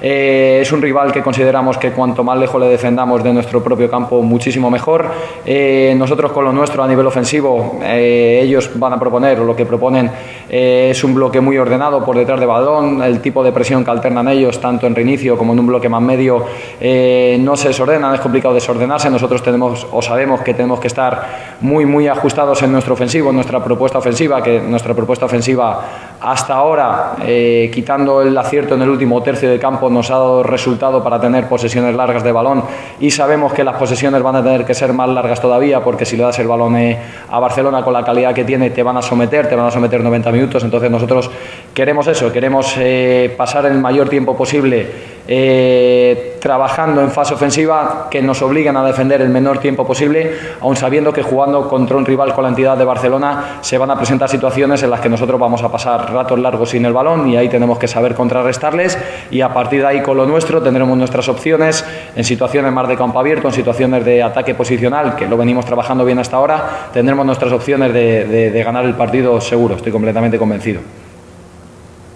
Eh, 0.00 0.60
es 0.62 0.72
un 0.72 0.82
rival 0.82 1.12
que 1.12 1.22
consideramos 1.22 1.78
que 1.78 1.90
cuanto 1.90 2.22
más 2.24 2.31
lejos 2.38 2.60
le 2.60 2.68
defendamos 2.68 3.22
de 3.22 3.32
nuestro 3.32 3.62
propio 3.62 3.90
campo, 3.90 4.22
muchísimo 4.22 4.70
mejor. 4.70 5.06
Eh, 5.44 5.94
nosotros 5.96 6.32
con 6.32 6.44
lo 6.44 6.52
nuestro 6.52 6.82
a 6.82 6.88
nivel 6.88 7.06
ofensivo, 7.06 7.78
eh, 7.82 8.40
ellos 8.42 8.70
van 8.74 8.92
a 8.92 8.98
proponer, 8.98 9.40
o 9.40 9.44
lo 9.44 9.56
que 9.56 9.66
proponen 9.66 10.10
Eh, 10.54 10.90
es 10.90 11.02
un 11.02 11.14
bloque 11.14 11.40
muy 11.40 11.56
ordenado 11.56 12.04
por 12.04 12.14
detrás 12.14 12.38
de 12.38 12.44
balón, 12.44 13.02
el 13.02 13.22
tipo 13.22 13.42
de 13.42 13.52
presión 13.52 13.86
que 13.86 13.90
alternan 13.90 14.28
ellos, 14.28 14.60
tanto 14.60 14.86
en 14.86 14.94
reinicio 14.94 15.38
como 15.38 15.54
en 15.54 15.60
un 15.60 15.66
bloque 15.66 15.88
más 15.88 16.02
medio, 16.02 16.44
eh, 16.78 17.38
no 17.40 17.56
se 17.56 17.68
desordenan, 17.68 18.14
es 18.14 18.20
complicado 18.20 18.52
desordenarse. 18.52 19.08
Nosotros 19.08 19.42
tenemos 19.42 19.86
o 19.90 20.02
sabemos 20.02 20.42
que 20.42 20.52
tenemos 20.52 20.78
que 20.78 20.88
estar 20.88 21.56
muy, 21.62 21.86
muy 21.86 22.06
ajustados 22.06 22.62
en 22.62 22.70
nuestro 22.70 22.92
ofensivo, 22.92 23.30
en 23.30 23.36
nuestra 23.36 23.64
propuesta 23.64 23.96
ofensiva, 23.96 24.42
que 24.42 24.60
nuestra 24.60 24.92
propuesta 24.92 25.24
ofensiva 25.24 25.80
hasta 26.20 26.54
ahora, 26.54 27.14
eh, 27.24 27.70
quitando 27.72 28.20
el 28.20 28.36
acierto 28.36 28.74
en 28.74 28.82
el 28.82 28.90
último 28.90 29.22
tercio 29.22 29.48
de 29.48 29.58
campo, 29.58 29.88
nos 29.88 30.10
ha 30.10 30.14
dado 30.14 30.42
resultado 30.42 31.02
para 31.02 31.18
tener 31.18 31.48
posesiones 31.48 31.96
largas 31.96 32.21
de 32.22 32.32
balón. 32.32 32.64
Y 33.00 33.10
sabemos 33.10 33.52
que 33.52 33.64
las 33.64 33.76
posesiones 33.76 34.22
van 34.22 34.36
a 34.36 34.42
tener 34.42 34.64
que 34.64 34.74
ser 34.74 34.92
más 34.92 35.08
largas 35.08 35.40
todavía 35.40 35.82
porque 35.82 36.04
si 36.04 36.16
le 36.16 36.22
das 36.22 36.38
el 36.38 36.48
balón 36.48 36.76
a 37.30 37.38
Barcelona 37.38 37.82
con 37.82 37.92
la 37.92 38.04
calidad 38.04 38.34
que 38.34 38.44
tiene 38.44 38.70
te 38.70 38.82
van 38.82 38.96
a 38.96 39.02
someter, 39.02 39.48
te 39.48 39.54
van 39.54 39.66
a 39.66 39.70
someter 39.70 40.02
90 40.02 40.30
minutos, 40.32 40.64
entonces 40.64 40.90
nosotros 40.90 41.30
queremos 41.74 42.06
eso, 42.06 42.32
queremos 42.32 42.74
eh, 42.78 43.34
pasar 43.36 43.66
el 43.66 43.78
mayor 43.78 44.08
tiempo 44.08 44.36
posible 44.36 45.11
eh, 45.28 46.38
trabajando 46.40 47.00
en 47.00 47.10
fase 47.10 47.34
ofensiva 47.34 48.08
que 48.10 48.20
nos 48.20 48.42
obliguen 48.42 48.76
a 48.76 48.84
defender 48.84 49.22
el 49.22 49.28
menor 49.28 49.58
tiempo 49.58 49.86
posible, 49.86 50.32
aun 50.60 50.74
sabiendo 50.74 51.12
que 51.12 51.22
jugando 51.22 51.68
contra 51.68 51.96
un 51.96 52.04
rival 52.04 52.34
con 52.34 52.42
la 52.42 52.48
entidad 52.48 52.76
de 52.76 52.84
Barcelona 52.84 53.58
se 53.60 53.78
van 53.78 53.90
a 53.92 53.96
presentar 53.96 54.28
situaciones 54.28 54.82
en 54.82 54.90
las 54.90 55.00
que 55.00 55.08
nosotros 55.08 55.38
vamos 55.38 55.62
a 55.62 55.70
pasar 55.70 56.12
ratos 56.12 56.38
largos 56.40 56.70
sin 56.70 56.84
el 56.84 56.92
balón 56.92 57.28
y 57.28 57.36
ahí 57.36 57.48
tenemos 57.48 57.78
que 57.78 57.86
saber 57.86 58.14
contrarrestarles 58.14 58.98
y 59.30 59.40
a 59.40 59.52
partir 59.54 59.82
de 59.82 59.86
ahí 59.86 60.02
con 60.02 60.16
lo 60.16 60.26
nuestro 60.26 60.60
tendremos 60.60 60.98
nuestras 60.98 61.28
opciones 61.28 61.84
en 62.16 62.24
situaciones 62.24 62.72
más 62.72 62.88
de 62.88 62.96
campo 62.96 63.20
abierto, 63.20 63.46
en 63.46 63.54
situaciones 63.54 64.04
de 64.04 64.22
ataque 64.22 64.54
posicional, 64.54 65.14
que 65.14 65.28
lo 65.28 65.36
venimos 65.36 65.64
trabajando 65.64 66.04
bien 66.04 66.18
hasta 66.18 66.36
ahora, 66.36 66.88
tendremos 66.92 67.24
nuestras 67.24 67.52
opciones 67.52 67.94
de 67.94 68.62
ganar 68.64 68.84
el 68.84 68.94
partido 68.94 69.40
seguro, 69.40 69.76
estoy 69.76 69.92
completamente 69.92 70.38
convencido 70.38 70.80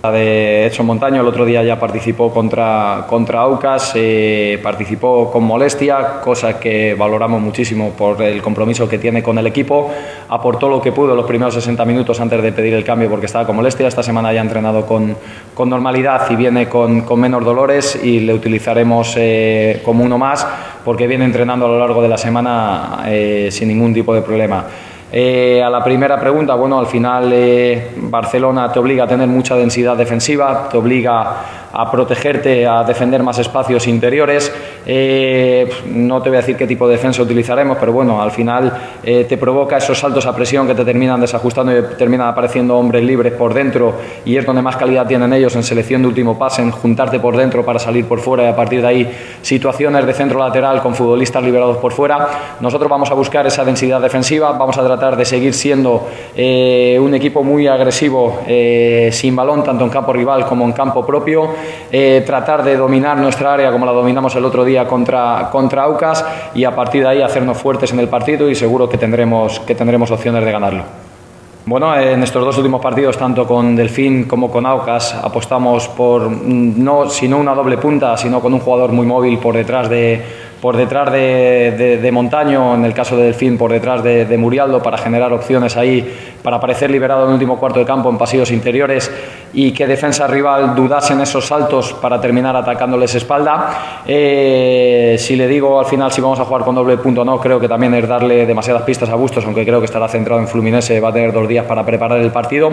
de 0.03 0.67
Edson 0.67 0.87
Montaño, 0.87 1.21
el 1.21 1.27
otro 1.27 1.45
día 1.45 1.63
ya 1.63 1.79
participó 1.79 2.33
contra, 2.33 3.07
contra 3.09 3.41
Aucas, 3.41 3.93
eh, 3.97 4.59
participó 4.63 5.31
con 5.31 5.45
molestia, 5.45 6.21
cosa 6.21 6.61
que 6.61 6.95
valoramos 6.95 7.41
muchísimo 7.41 7.91
por 7.91 8.23
el 8.23 8.41
compromiso 8.41 8.89
que 8.89 8.99
tiene 8.99 9.23
con 9.23 9.39
el 9.39 9.47
equipo, 9.47 9.91
aportó 10.29 10.69
lo 10.69 10.81
que 10.81 10.93
pudo 10.93 11.15
los 11.15 11.27
primeros 11.27 11.55
60 11.55 11.85
minutos 11.85 12.21
antes 12.21 12.43
de 12.43 12.53
pedir 12.53 12.75
el 12.75 12.85
cambio 12.85 13.11
porque 13.11 13.27
estaba 13.27 13.47
con 13.47 13.57
molestia, 13.57 13.89
esta 13.89 14.03
semana 14.03 14.33
ya 14.33 14.41
ha 14.41 14.45
entrenado 14.45 14.87
con, 14.87 15.17
con 15.55 15.69
normalidad 15.69 16.31
y 16.31 16.37
viene 16.37 16.69
con, 16.69 17.03
con, 17.03 17.21
menos 17.21 17.45
dolores 17.45 17.99
y 18.03 18.21
le 18.21 18.35
utilizaremos 18.35 19.15
eh, 19.17 19.83
como 19.85 20.05
uno 20.05 20.19
más 20.19 20.47
porque 20.85 21.07
viene 21.07 21.25
entrenando 21.25 21.67
a 21.67 21.69
lo 21.69 21.79
largo 21.79 22.01
de 22.01 22.09
la 22.09 22.19
semana 22.19 23.05
eh, 23.07 23.49
sin 23.51 23.69
ningún 23.69 23.93
tipo 23.93 24.15
de 24.15 24.23
problema. 24.23 24.65
Eh, 25.13 25.63
a 25.63 25.71
la 25.71 25.85
primera 25.85 26.19
pregunta, 26.19 26.55
bueno, 26.55 26.79
al 26.79 26.87
final 26.87 27.31
eh, 27.33 27.93
Barcelona 27.97 28.73
te 28.73 28.81
obliga 28.81 29.05
a 29.05 29.07
tener 29.07 29.29
mucha 29.29 29.55
densidad 29.55 29.97
defensiva, 29.97 30.69
te 30.69 30.77
obliga 30.77 31.66
a 31.79 31.91
protegerte, 31.91 32.67
a 32.67 32.83
defender 32.85 33.23
más 33.23 33.39
espacios 33.39 33.87
interiores. 33.87 34.51
Eh, 34.87 35.69
no 35.93 36.23
te 36.23 36.31
voy 36.31 36.39
a 36.39 36.41
decir 36.41 36.57
qué 36.57 36.67
tipo 36.67 36.89
de 36.89 36.97
defensa 36.97 37.23
utilizaremos, 37.23 37.77
pero 37.79 37.93
bueno, 37.93 38.23
al 38.23 38.31
final 38.31 38.73
eh, 39.03 39.27
te 39.29 39.37
provoca 39.37 39.77
esos 39.77 39.99
saltos 39.99 40.25
a 40.27 40.35
presión 40.35 40.67
que 40.67 40.75
te 40.75 40.85
terminan 40.85 41.21
desajustando 41.21 41.77
y 41.77 41.83
terminan 41.99 42.29
apareciendo 42.29 42.79
hombres 42.79 43.05
libres 43.05 43.35
por 43.35 43.53
dentro 43.53 43.95
y 44.25 44.37
es 44.37 44.47
donde 44.47 44.63
más 44.63 44.77
calidad 44.77 45.07
tienen 45.07 45.33
ellos 45.35 45.55
en 45.57 45.63
selección 45.63 46.01
de 46.01 46.09
último 46.09 46.39
pase, 46.39 46.63
en 46.63 46.71
juntarte 46.71 47.21
por 47.21 47.37
dentro 47.37 47.65
para 47.65 47.79
salir 47.79 48.07
por 48.07 48.21
fuera 48.21 48.45
y 48.45 48.47
a 48.47 48.57
partir 48.57 48.81
de 48.81 48.87
ahí 48.87 49.17
situaciones 49.43 50.07
de 50.07 50.15
centro 50.15 50.39
lateral 50.39 50.81
con 50.81 50.95
futbolistas 50.95 51.43
liberados 51.43 51.77
por 51.77 51.93
fuera. 51.93 52.57
Nosotros 52.61 52.89
vamos 52.89 53.11
a 53.11 53.15
buscar 53.15 53.47
esa 53.47 53.65
densidad 53.65 54.01
defensiva, 54.01 54.53
vamos 54.53 54.79
a 54.79 54.85
tratar 54.85 55.17
de 55.17 55.27
seguir 55.27 55.53
siendo 55.53 56.09
eh, 56.35 56.99
un 57.01 57.15
equipo 57.15 57.45
muy 57.45 57.67
agresivo 57.67 58.41
sin 59.11 59.37
balón, 59.37 59.63
tanto 59.63 59.85
en 59.85 59.91
campo 59.91 60.13
rival 60.13 60.47
como 60.47 60.65
en 60.65 60.73
campo 60.73 61.05
propio. 61.05 61.51
Eh, 61.91 62.23
tratar 62.27 62.63
de 62.63 62.77
dominar 62.77 63.17
nuestra 63.17 63.55
área 63.55 63.71
como 63.71 63.87
la 63.87 63.93
dominamos 63.93 64.35
el 64.37 64.45
otro 64.45 64.65
día 64.65 64.87
contra, 64.87 65.49
contra 65.51 65.85
Aucas 65.85 66.25
y 66.55 66.65
a 66.65 66.75
partir 66.75 67.03
de 67.03 67.09
ahí 67.09 67.23
hacernos 67.23 67.59
fuertes 67.59 67.93
en 67.93 68.01
el 68.01 68.09
partido 68.09 68.51
y 68.51 68.55
seguro 68.55 68.89
que 68.89 68.99
tendremos, 68.99 69.61
que 69.61 69.75
tendremos 69.75 70.11
opciones 70.11 70.45
de 70.45 70.53
ganarlo. 70.53 70.85
Bueno, 71.69 71.99
en 71.99 72.23
estos 72.23 72.45
dos 72.45 72.57
últimos 72.59 72.81
partidos, 72.81 73.19
tanto 73.19 73.45
con 73.45 73.75
Delfín 73.75 74.29
como 74.29 74.53
con 74.53 74.65
Aucas, 74.67 75.15
apostamos 75.15 75.89
por 75.89 76.31
no, 76.31 77.11
sino 77.11 77.39
una 77.39 77.57
doble 77.57 77.77
punta, 77.77 78.17
sino 78.17 78.41
con 78.41 78.55
un 78.55 78.61
jugador 78.61 78.93
muy 78.93 79.05
móvil 79.05 79.39
por 79.39 79.57
detrás 79.57 79.91
de, 79.91 80.23
por 80.67 80.77
detrás 80.77 81.13
de, 81.13 82.11
Montaño, 82.13 82.75
en 82.75 82.85
el 82.85 82.93
caso 82.93 83.17
de 83.17 83.27
Delfín, 83.27 83.57
por 83.57 83.71
detrás 83.71 84.03
de, 84.03 84.25
de, 84.25 84.37
Murialdo, 84.37 84.83
para 84.83 84.99
generar 84.99 85.33
opciones 85.33 85.77
ahí, 85.77 86.13
para 86.43 86.57
aparecer 86.57 86.91
liberado 86.91 87.23
en 87.23 87.29
el 87.29 87.35
último 87.35 87.57
cuarto 87.57 87.79
de 87.79 87.85
campo 87.85 88.11
en 88.11 88.19
pasillos 88.19 88.51
interiores 88.51 89.09
y 89.53 89.73
que 89.73 89.87
defensa 89.87 90.27
rival 90.27 90.75
dudase 90.75 91.13
en 91.13 91.21
esos 91.21 91.47
saltos 91.47 91.93
para 91.95 92.21
terminar 92.21 92.57
atacándoles 92.57 93.15
espalda. 93.15 94.03
Eh, 94.07 95.17
si 95.19 95.37
le 95.37 95.47
digo 95.47 95.79
al 95.79 95.87
final 95.87 96.11
si 96.13 96.21
vamos 96.21 96.41
a 96.41 96.45
jugar 96.45 96.63
con 96.63 96.75
doble 96.75 96.97
punto 96.99 97.23
o 97.23 97.25
no, 97.25 97.39
creo 97.39 97.61
que 97.61 97.69
también 97.69 97.95
es 97.95 98.09
darle 98.09 98.45
demasiadas 98.45 98.83
pistas 98.83 99.09
a 99.09 99.15
Bustos, 99.15 99.45
aunque 99.45 99.65
creo 99.65 99.79
que 99.79 99.87
estará 99.87 100.09
centrado 100.09 100.41
en 100.41 100.49
Fluminense, 100.49 100.99
va 101.01 101.11
a 101.11 101.13
tener 101.13 101.33
dos 101.33 101.49
días 101.49 101.65
para 101.65 101.87
preparar 101.87 102.21
el 102.21 102.31
partido. 102.33 102.71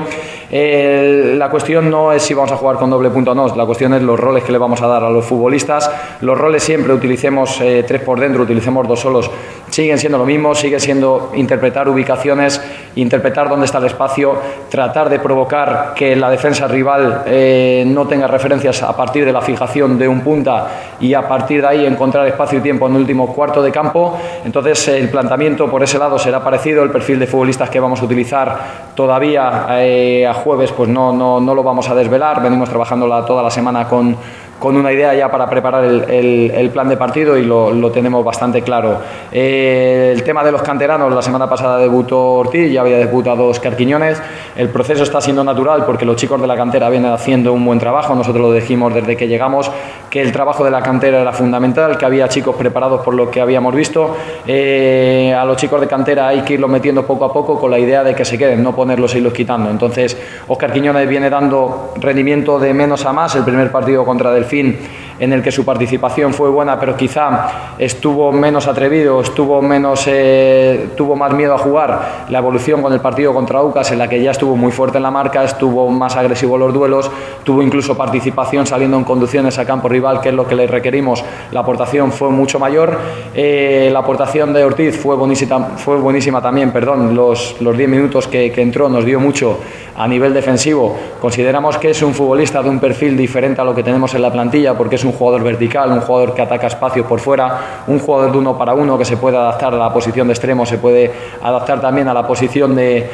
Eh, 0.52 1.36
la 1.38 1.50
cuestión 1.50 1.90
no 1.90 2.12
es 2.12 2.24
si 2.24 2.34
vamos 2.34 2.52
a 2.52 2.58
jugar 2.58 2.78
con 2.78 2.90
doble 2.90 3.12
punto 3.12 3.32
o 3.32 3.36
no, 3.36 3.56
la 3.56 3.66
cuestión 3.66 3.94
es 3.94 4.02
los 4.02 4.20
roles 4.20 4.44
que 4.44 4.52
le 4.52 4.58
vamos 4.58 4.82
a 4.82 4.88
dar 4.88 5.04
a 5.04 5.10
los 5.10 5.26
futbolistas. 5.26 5.90
Los 6.22 6.38
roles 6.38 6.64
siempre 6.64 6.94
utilicemos 6.94 7.62
eh, 7.62 7.83
tres 7.84 8.02
por 8.02 8.20
dentro, 8.20 8.44
utilicemos 8.44 8.88
dos 8.88 9.00
solos, 9.00 9.30
siguen 9.70 9.98
siendo 9.98 10.18
lo 10.18 10.26
mismo, 10.26 10.54
sigue 10.54 10.80
siendo 10.80 11.32
interpretar 11.36 11.90
ubicaciones, 11.90 12.62
interpretar 12.96 13.50
dónde 13.50 13.66
está 13.66 13.80
el 13.80 13.86
espacio, 13.86 14.36
tratar 14.70 15.10
de 15.10 15.20
provocar 15.20 15.94
que 15.96 16.16
la 16.16 16.30
defensa 16.30 16.68
rival 16.68 17.24
eh, 17.26 17.84
no 17.88 18.08
tenga 18.08 18.28
referencias 18.28 18.84
a 18.84 18.96
partir 18.96 19.26
de 19.26 19.34
la 19.34 19.42
fijación 19.42 19.98
de 19.98 20.08
un 20.08 20.22
punta 20.22 20.68
y 21.00 21.14
a 21.14 21.28
partir 21.28 21.62
de 21.62 21.68
ahí 21.68 21.86
encontrar 21.86 22.28
espacio 22.28 22.60
y 22.60 22.62
tiempo 22.62 22.88
en 22.88 22.94
el 22.94 23.02
último 23.02 23.34
cuarto 23.34 23.62
de 23.62 23.72
campo. 23.72 24.18
Entonces 24.46 24.88
el 24.90 25.10
planteamiento 25.10 25.70
por 25.70 25.82
ese 25.84 25.98
lado 25.98 26.20
será 26.20 26.44
parecido, 26.44 26.84
el 26.84 26.92
perfil 26.92 27.20
de 27.20 27.28
futbolistas 27.28 27.70
que 27.70 27.80
vamos 27.80 28.02
a 28.02 28.06
utilizar 28.06 28.58
todavía 28.96 29.66
eh, 29.72 30.28
a 30.28 30.34
jueves 30.34 30.72
pues 30.72 30.90
no, 30.90 31.12
no, 31.14 31.40
no 31.40 31.56
lo 31.56 31.64
vamos 31.64 31.90
a 31.90 31.96
desvelar, 31.96 32.42
venimos 32.42 32.70
trabajando 32.70 33.08
toda 33.26 33.42
la 33.42 33.50
semana 33.50 33.88
con 33.88 34.16
con 34.64 34.78
una 34.78 34.94
idea 34.94 35.14
ya 35.14 35.30
para 35.30 35.50
preparar 35.50 35.84
el, 35.84 36.70
plan 36.72 36.88
de 36.88 36.96
partido 36.96 37.38
y 37.38 37.44
lo, 37.44 37.92
tenemos 37.92 38.24
bastante 38.24 38.62
claro. 38.62 38.98
Eh, 39.30 40.14
el 40.16 40.24
tema 40.24 40.42
de 40.42 40.54
los 40.54 40.62
canteranos, 40.62 41.14
la 41.14 41.22
semana 41.22 41.50
pasada 41.50 41.78
debutó 41.80 42.36
Ortiz, 42.36 42.72
ya 42.72 42.80
había 42.80 42.98
debutado 42.98 43.48
Oscar 43.48 43.76
Quiñones. 43.76 44.22
El 44.56 44.70
proceso 44.70 45.04
está 45.04 45.20
siendo 45.20 45.44
natural 45.44 45.84
porque 45.86 46.06
los 46.06 46.16
chicos 46.16 46.40
de 46.40 46.48
la 46.48 46.56
cantera 46.56 46.90
vienen 46.90 47.12
haciendo 47.12 47.52
un 47.52 47.66
buen 47.66 47.78
trabajo. 47.78 48.16
Nosotros 48.16 48.42
lo 48.42 48.54
dijimos 48.54 48.94
desde 48.94 49.18
que 49.18 49.28
llegamos 49.28 49.70
que 50.10 50.22
el 50.22 50.32
trabajo 50.32 50.64
de 50.64 50.72
la 50.72 50.82
cantera 50.82 51.20
era 51.20 51.34
fundamental, 51.34 51.98
que 51.98 52.06
había 52.06 52.30
chicos 52.30 52.56
preparados 52.56 53.02
por 53.02 53.16
lo 53.16 53.30
que 53.30 53.42
habíamos 53.42 53.76
visto. 53.76 54.16
Eh, 54.48 55.36
a 55.38 55.44
los 55.44 55.58
chicos 55.58 55.82
de 55.82 55.88
cantera 55.88 56.30
hay 56.30 56.40
que 56.44 56.54
irlos 56.54 56.70
metiendo 56.70 57.06
poco 57.06 57.26
a 57.26 57.34
poco 57.34 57.60
con 57.60 57.70
la 57.70 57.80
idea 57.80 58.02
de 58.02 58.16
que 58.16 58.24
se 58.24 58.38
queden, 58.38 58.64
no 58.64 58.74
ponerlos 58.74 59.14
y 59.16 59.20
los 59.20 59.34
quitando. 59.34 59.70
Entonces, 59.70 60.18
Oscar 60.48 60.72
Quiñones 60.72 61.10
viene 61.10 61.30
dando 61.30 61.92
rendimiento 62.00 62.60
de 62.60 62.74
menos 62.74 63.06
a 63.06 63.12
más. 63.12 63.36
El 63.36 63.44
primer 63.44 63.70
partido 63.70 64.06
contra 64.06 64.32
Delfín 64.32 64.53
المخالفين 64.54 64.76
en 65.20 65.34
el 65.34 65.42
que 65.42 65.52
su 65.52 65.66
participación 65.66 66.34
fue 66.34 66.50
buena, 66.50 66.80
pero 66.80 66.96
quizá 66.96 67.74
estuvo 67.78 68.32
menos 68.32 68.68
atrevido, 68.68 69.22
estuvo 69.22 69.62
menos, 69.62 70.06
eh, 70.08 70.90
tuvo 70.96 71.16
más 71.16 71.34
miedo 71.34 71.54
a 71.54 71.58
jugar. 71.58 72.26
La 72.30 72.40
evolución 72.40 72.82
con 72.82 72.94
el 72.94 73.00
partido 73.00 73.34
contra 73.34 73.62
UCAS, 73.62 73.92
en 73.92 74.00
la 74.00 74.08
que 74.08 74.22
ya 74.22 74.32
estuvo 74.32 74.56
muy 74.56 74.72
fuerte 74.72 74.98
en 74.98 75.04
la 75.04 75.12
marca, 75.12 75.44
estuvo 75.44 75.90
más 75.90 76.16
agresivo 76.16 76.56
en 76.56 76.62
los 76.62 76.74
duelos, 76.74 77.12
tuvo 77.44 77.62
incluso 77.62 77.96
participación 77.96 78.66
saliendo 78.66 78.98
en 78.98 79.04
conducciones 79.04 79.58
a 79.60 79.66
campo 79.66 79.90
rival, 79.90 80.22
que 80.22 80.30
es 80.30 80.36
lo 80.36 80.48
que 80.48 80.56
le 80.56 80.68
requerimos. 80.68 81.24
La 81.52 81.62
aportación 81.62 82.12
fue 82.12 82.30
mucho 82.30 82.60
mayor. 82.60 82.98
Eh, 83.34 83.90
la 83.92 84.00
aportación 84.00 84.54
de 84.54 84.64
Ortiz 84.64 84.98
fue 84.98 85.16
buenísima, 85.16 85.60
fue 85.78 85.98
buenísima 85.98 86.42
también, 86.42 86.72
perdón, 86.72 87.16
los 87.16 87.56
10 87.60 87.90
minutos 87.90 88.28
que, 88.28 88.52
que 88.52 88.62
entró 88.62 88.90
nos 88.90 89.06
dio 89.06 89.20
mucho 89.20 89.60
a 89.96 90.08
nivel 90.08 90.34
defensivo. 90.34 90.96
Consideramos 91.22 91.78
que 91.78 91.92
es 91.92 92.02
un 92.02 92.14
futbolista 92.14 92.62
de 92.64 92.70
un 92.70 92.80
perfil 92.80 93.16
diferente 93.16 93.62
a 93.62 93.64
lo 93.64 93.76
que 93.76 93.84
tenemos 93.84 94.14
en 94.16 94.22
la 94.22 94.32
plantilla 94.32 94.76
porque 94.76 94.96
es 94.96 95.04
un 95.04 95.13
jugador 95.14 95.44
vertical, 95.44 95.92
un 95.92 96.02
jugador 96.02 96.34
que 96.34 96.42
ataca 96.42 96.68
espacios 96.68 97.06
por 97.06 97.20
fuera, 97.20 97.84
un 97.88 98.00
jugador 98.00 98.32
de 98.32 98.38
uno 98.38 98.58
para 98.58 98.74
uno 98.74 98.98
que 98.98 99.06
se 99.06 99.18
puede 99.18 99.38
adaptar 99.38 99.74
a 99.74 99.78
la 99.78 99.94
posición 99.94 100.28
de 100.28 100.34
extremo, 100.34 100.66
se 100.66 100.78
puede 100.78 101.12
adaptar 101.42 101.82
también 101.82 102.08
a 102.08 102.14
la 102.14 102.26
posición 102.28 102.76
de, 102.76 103.10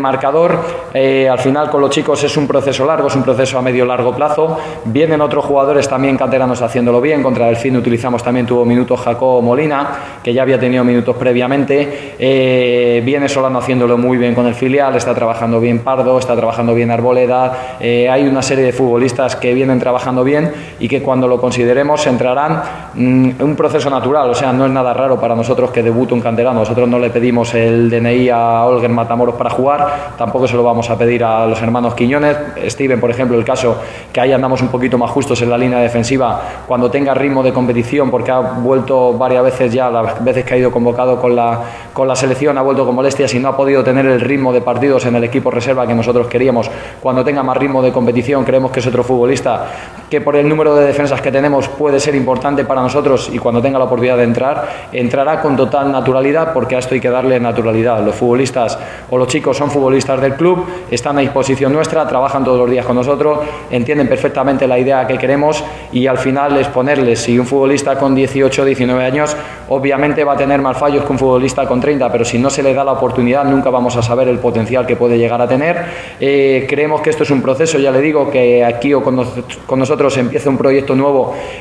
marcador. 0.00 0.58
Eh, 0.94 1.28
al 1.28 1.38
final 1.38 1.68
con 1.70 1.80
los 1.80 1.90
chicos 1.90 2.22
es 2.24 2.36
un 2.36 2.46
proceso 2.46 2.86
largo, 2.86 3.08
es 3.08 3.16
un 3.16 3.22
proceso 3.22 3.58
a 3.58 3.62
medio 3.62 3.84
largo 3.84 4.14
plazo. 4.14 4.56
Vienen 4.84 5.20
otros 5.20 5.44
jugadores 5.44 5.88
también 5.88 6.16
canteranos 6.16 6.62
haciéndolo 6.62 7.00
bien. 7.00 7.22
Contra 7.22 7.48
el 7.48 7.56
fin 7.56 7.76
utilizamos 7.76 8.22
también, 8.22 8.46
tuvo 8.46 8.64
minutos 8.64 9.00
Jacobo 9.00 9.42
Molina, 9.42 9.88
que 10.22 10.32
ya 10.32 10.42
había 10.42 10.58
tenido 10.58 10.84
minutos 10.84 11.16
previamente. 11.16 12.14
Eh, 12.18 13.02
viene 13.04 13.28
Solano 13.28 13.58
haciéndolo 13.58 13.98
muy 13.98 14.18
bien 14.18 14.34
con 14.34 14.46
el 14.46 14.54
filial, 14.54 14.94
está 14.96 15.14
trabajando 15.14 15.60
bien 15.60 15.80
Pardo, 15.80 16.18
está 16.18 16.36
trabajando 16.36 16.74
bien 16.74 16.90
Arboleda. 16.90 17.76
Eh, 17.80 18.08
hay 18.08 18.26
una 18.26 18.42
serie 18.42 18.64
de 18.64 18.72
futbolistas 18.72 19.36
que 19.36 19.54
vienen 19.54 19.78
trabajando 19.78 20.24
bien 20.24 20.52
y 20.78 20.88
que 20.88 21.02
cuando 21.02 21.28
lo 21.30 21.40
consideremos, 21.40 22.06
entrarán 22.06 22.62
mm, 22.94 23.30
un 23.40 23.56
proceso 23.56 23.88
natural, 23.88 24.28
o 24.28 24.34
sea, 24.34 24.52
no 24.52 24.66
es 24.66 24.70
nada 24.70 24.92
raro 24.92 25.18
para 25.18 25.34
nosotros 25.34 25.70
que 25.70 25.82
debute 25.82 26.12
un 26.12 26.20
canterano. 26.20 26.60
Nosotros 26.60 26.86
no 26.88 26.98
le 26.98 27.08
pedimos 27.08 27.54
el 27.54 27.88
DNI 27.88 28.28
a 28.28 28.66
Olger 28.66 28.90
Matamoros 28.90 29.36
para 29.36 29.48
jugar, 29.48 30.12
tampoco 30.18 30.46
se 30.46 30.56
lo 30.56 30.62
vamos 30.62 30.90
a 30.90 30.98
pedir 30.98 31.24
a 31.24 31.46
los 31.46 31.62
hermanos 31.62 31.94
Quiñones. 31.94 32.36
Steven, 32.66 33.00
por 33.00 33.10
ejemplo, 33.10 33.38
el 33.38 33.44
caso 33.44 33.76
que 34.12 34.20
ahí 34.20 34.32
andamos 34.32 34.60
un 34.60 34.68
poquito 34.68 34.98
más 34.98 35.10
justos 35.10 35.40
en 35.40 35.48
la 35.48 35.56
línea 35.56 35.78
defensiva, 35.78 36.40
cuando 36.66 36.90
tenga 36.90 37.14
ritmo 37.14 37.42
de 37.42 37.52
competición, 37.52 38.10
porque 38.10 38.30
ha 38.30 38.40
vuelto 38.40 39.14
varias 39.14 39.44
veces 39.44 39.72
ya, 39.72 39.90
las 39.90 40.22
veces 40.22 40.44
que 40.44 40.54
ha 40.54 40.56
ido 40.58 40.70
convocado 40.70 41.20
con 41.20 41.34
la, 41.34 41.60
con 41.94 42.06
la 42.06 42.16
selección, 42.16 42.58
ha 42.58 42.62
vuelto 42.62 42.84
con 42.84 42.94
molestias 42.94 43.32
y 43.34 43.38
no 43.38 43.48
ha 43.48 43.56
podido 43.56 43.82
tener 43.84 44.04
el 44.04 44.20
ritmo 44.20 44.52
de 44.52 44.60
partidos 44.60 45.06
en 45.06 45.14
el 45.14 45.24
equipo 45.24 45.50
reserva 45.50 45.86
que 45.86 45.94
nosotros 45.94 46.26
queríamos. 46.26 46.68
Cuando 47.00 47.24
tenga 47.24 47.42
más 47.42 47.56
ritmo 47.56 47.80
de 47.80 47.92
competición, 47.92 48.44
creemos 48.44 48.72
que 48.72 48.80
es 48.80 48.86
otro 48.86 49.04
futbolista 49.04 49.66
que 50.10 50.20
por 50.20 50.34
el 50.34 50.48
número 50.48 50.74
de 50.74 50.86
defensas 50.86 51.19
que 51.20 51.32
tenemos 51.32 51.68
puede 51.68 52.00
ser 52.00 52.14
importante 52.14 52.64
para 52.64 52.82
nosotros 52.82 53.30
y 53.32 53.38
cuando 53.38 53.62
tenga 53.62 53.78
la 53.78 53.84
oportunidad 53.84 54.16
de 54.16 54.24
entrar, 54.24 54.88
entrará 54.92 55.40
con 55.40 55.56
total 55.56 55.90
naturalidad 55.90 56.52
porque 56.52 56.76
a 56.76 56.78
esto 56.78 56.94
hay 56.94 57.00
que 57.00 57.10
darle 57.10 57.38
naturalidad. 57.40 58.04
Los 58.04 58.14
futbolistas 58.14 58.78
o 59.10 59.18
los 59.18 59.28
chicos 59.28 59.56
son 59.56 59.70
futbolistas 59.70 60.20
del 60.20 60.34
club, 60.34 60.64
están 60.90 61.18
a 61.18 61.20
disposición 61.20 61.72
nuestra, 61.72 62.06
trabajan 62.06 62.44
todos 62.44 62.58
los 62.58 62.70
días 62.70 62.86
con 62.86 62.96
nosotros, 62.96 63.40
entienden 63.70 64.08
perfectamente 64.08 64.66
la 64.66 64.78
idea 64.78 65.06
que 65.06 65.18
queremos 65.18 65.62
y 65.92 66.06
al 66.06 66.18
final 66.18 66.56
es 66.56 66.68
ponerles, 66.68 67.20
si 67.20 67.38
un 67.38 67.46
futbolista 67.46 67.98
con 67.98 68.14
18 68.14 68.62
o 68.62 68.64
19 68.64 69.04
años 69.04 69.36
obviamente 69.68 70.24
va 70.24 70.34
a 70.34 70.36
tener 70.36 70.60
más 70.60 70.76
fallos 70.76 71.04
que 71.04 71.12
un 71.12 71.18
futbolista 71.18 71.66
con 71.66 71.80
30, 71.80 72.10
pero 72.10 72.24
si 72.24 72.38
no 72.38 72.50
se 72.50 72.62
le 72.62 72.74
da 72.74 72.84
la 72.84 72.92
oportunidad 72.92 73.44
nunca 73.44 73.70
vamos 73.70 73.96
a 73.96 74.02
saber 74.02 74.28
el 74.28 74.38
potencial 74.38 74.86
que 74.86 74.96
puede 74.96 75.18
llegar 75.18 75.40
a 75.40 75.48
tener. 75.48 75.84
Eh, 76.18 76.66
creemos 76.68 77.00
que 77.00 77.10
esto 77.10 77.22
es 77.22 77.30
un 77.30 77.42
proceso, 77.42 77.78
ya 77.78 77.90
le 77.90 78.00
digo, 78.00 78.30
que 78.30 78.64
aquí 78.64 78.94
o 78.94 79.02
con, 79.02 79.24
con 79.66 79.78
nosotros 79.78 80.16
empieza 80.16 80.50
un 80.50 80.58
proyecto 80.58 80.94
nuevo 80.94 81.09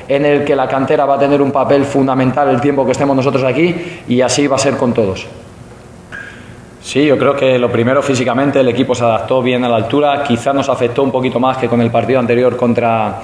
en 0.08 0.26
el 0.26 0.44
que 0.44 0.56
la 0.56 0.68
cantera 0.68 1.06
va 1.06 1.16
a 1.16 1.20
tener 1.20 1.42
un 1.42 1.52
papel 1.52 1.86
fundamental 1.86 2.50
el 2.50 2.62
tiempo 2.62 2.86
que 2.86 2.92
estemos 2.92 3.16
nosotros 3.16 3.44
aquí 3.44 3.74
y 4.08 4.22
así 4.22 4.48
va 4.48 4.56
a 4.56 4.60
ser 4.60 4.78
con 4.78 4.94
todos. 4.94 5.28
Sí, 6.82 7.06
yo 7.06 7.18
creo 7.18 7.36
que 7.36 7.60
lo 7.60 7.72
primero 7.72 8.02
físicamente 8.02 8.62
el 8.62 8.68
equipo 8.70 8.96
se 8.96 9.04
adaptó 9.04 9.42
bien 9.42 9.64
a 9.64 9.70
la 9.70 9.76
altura, 9.76 10.24
quizá 10.24 10.54
nos 10.54 10.70
afectó 10.70 11.04
un 11.04 11.12
poquito 11.12 11.40
más 11.40 11.58
que 11.58 11.68
con 11.68 11.82
el 11.82 11.92
partido 11.92 12.20
anterior 12.20 12.56
contra, 12.56 13.20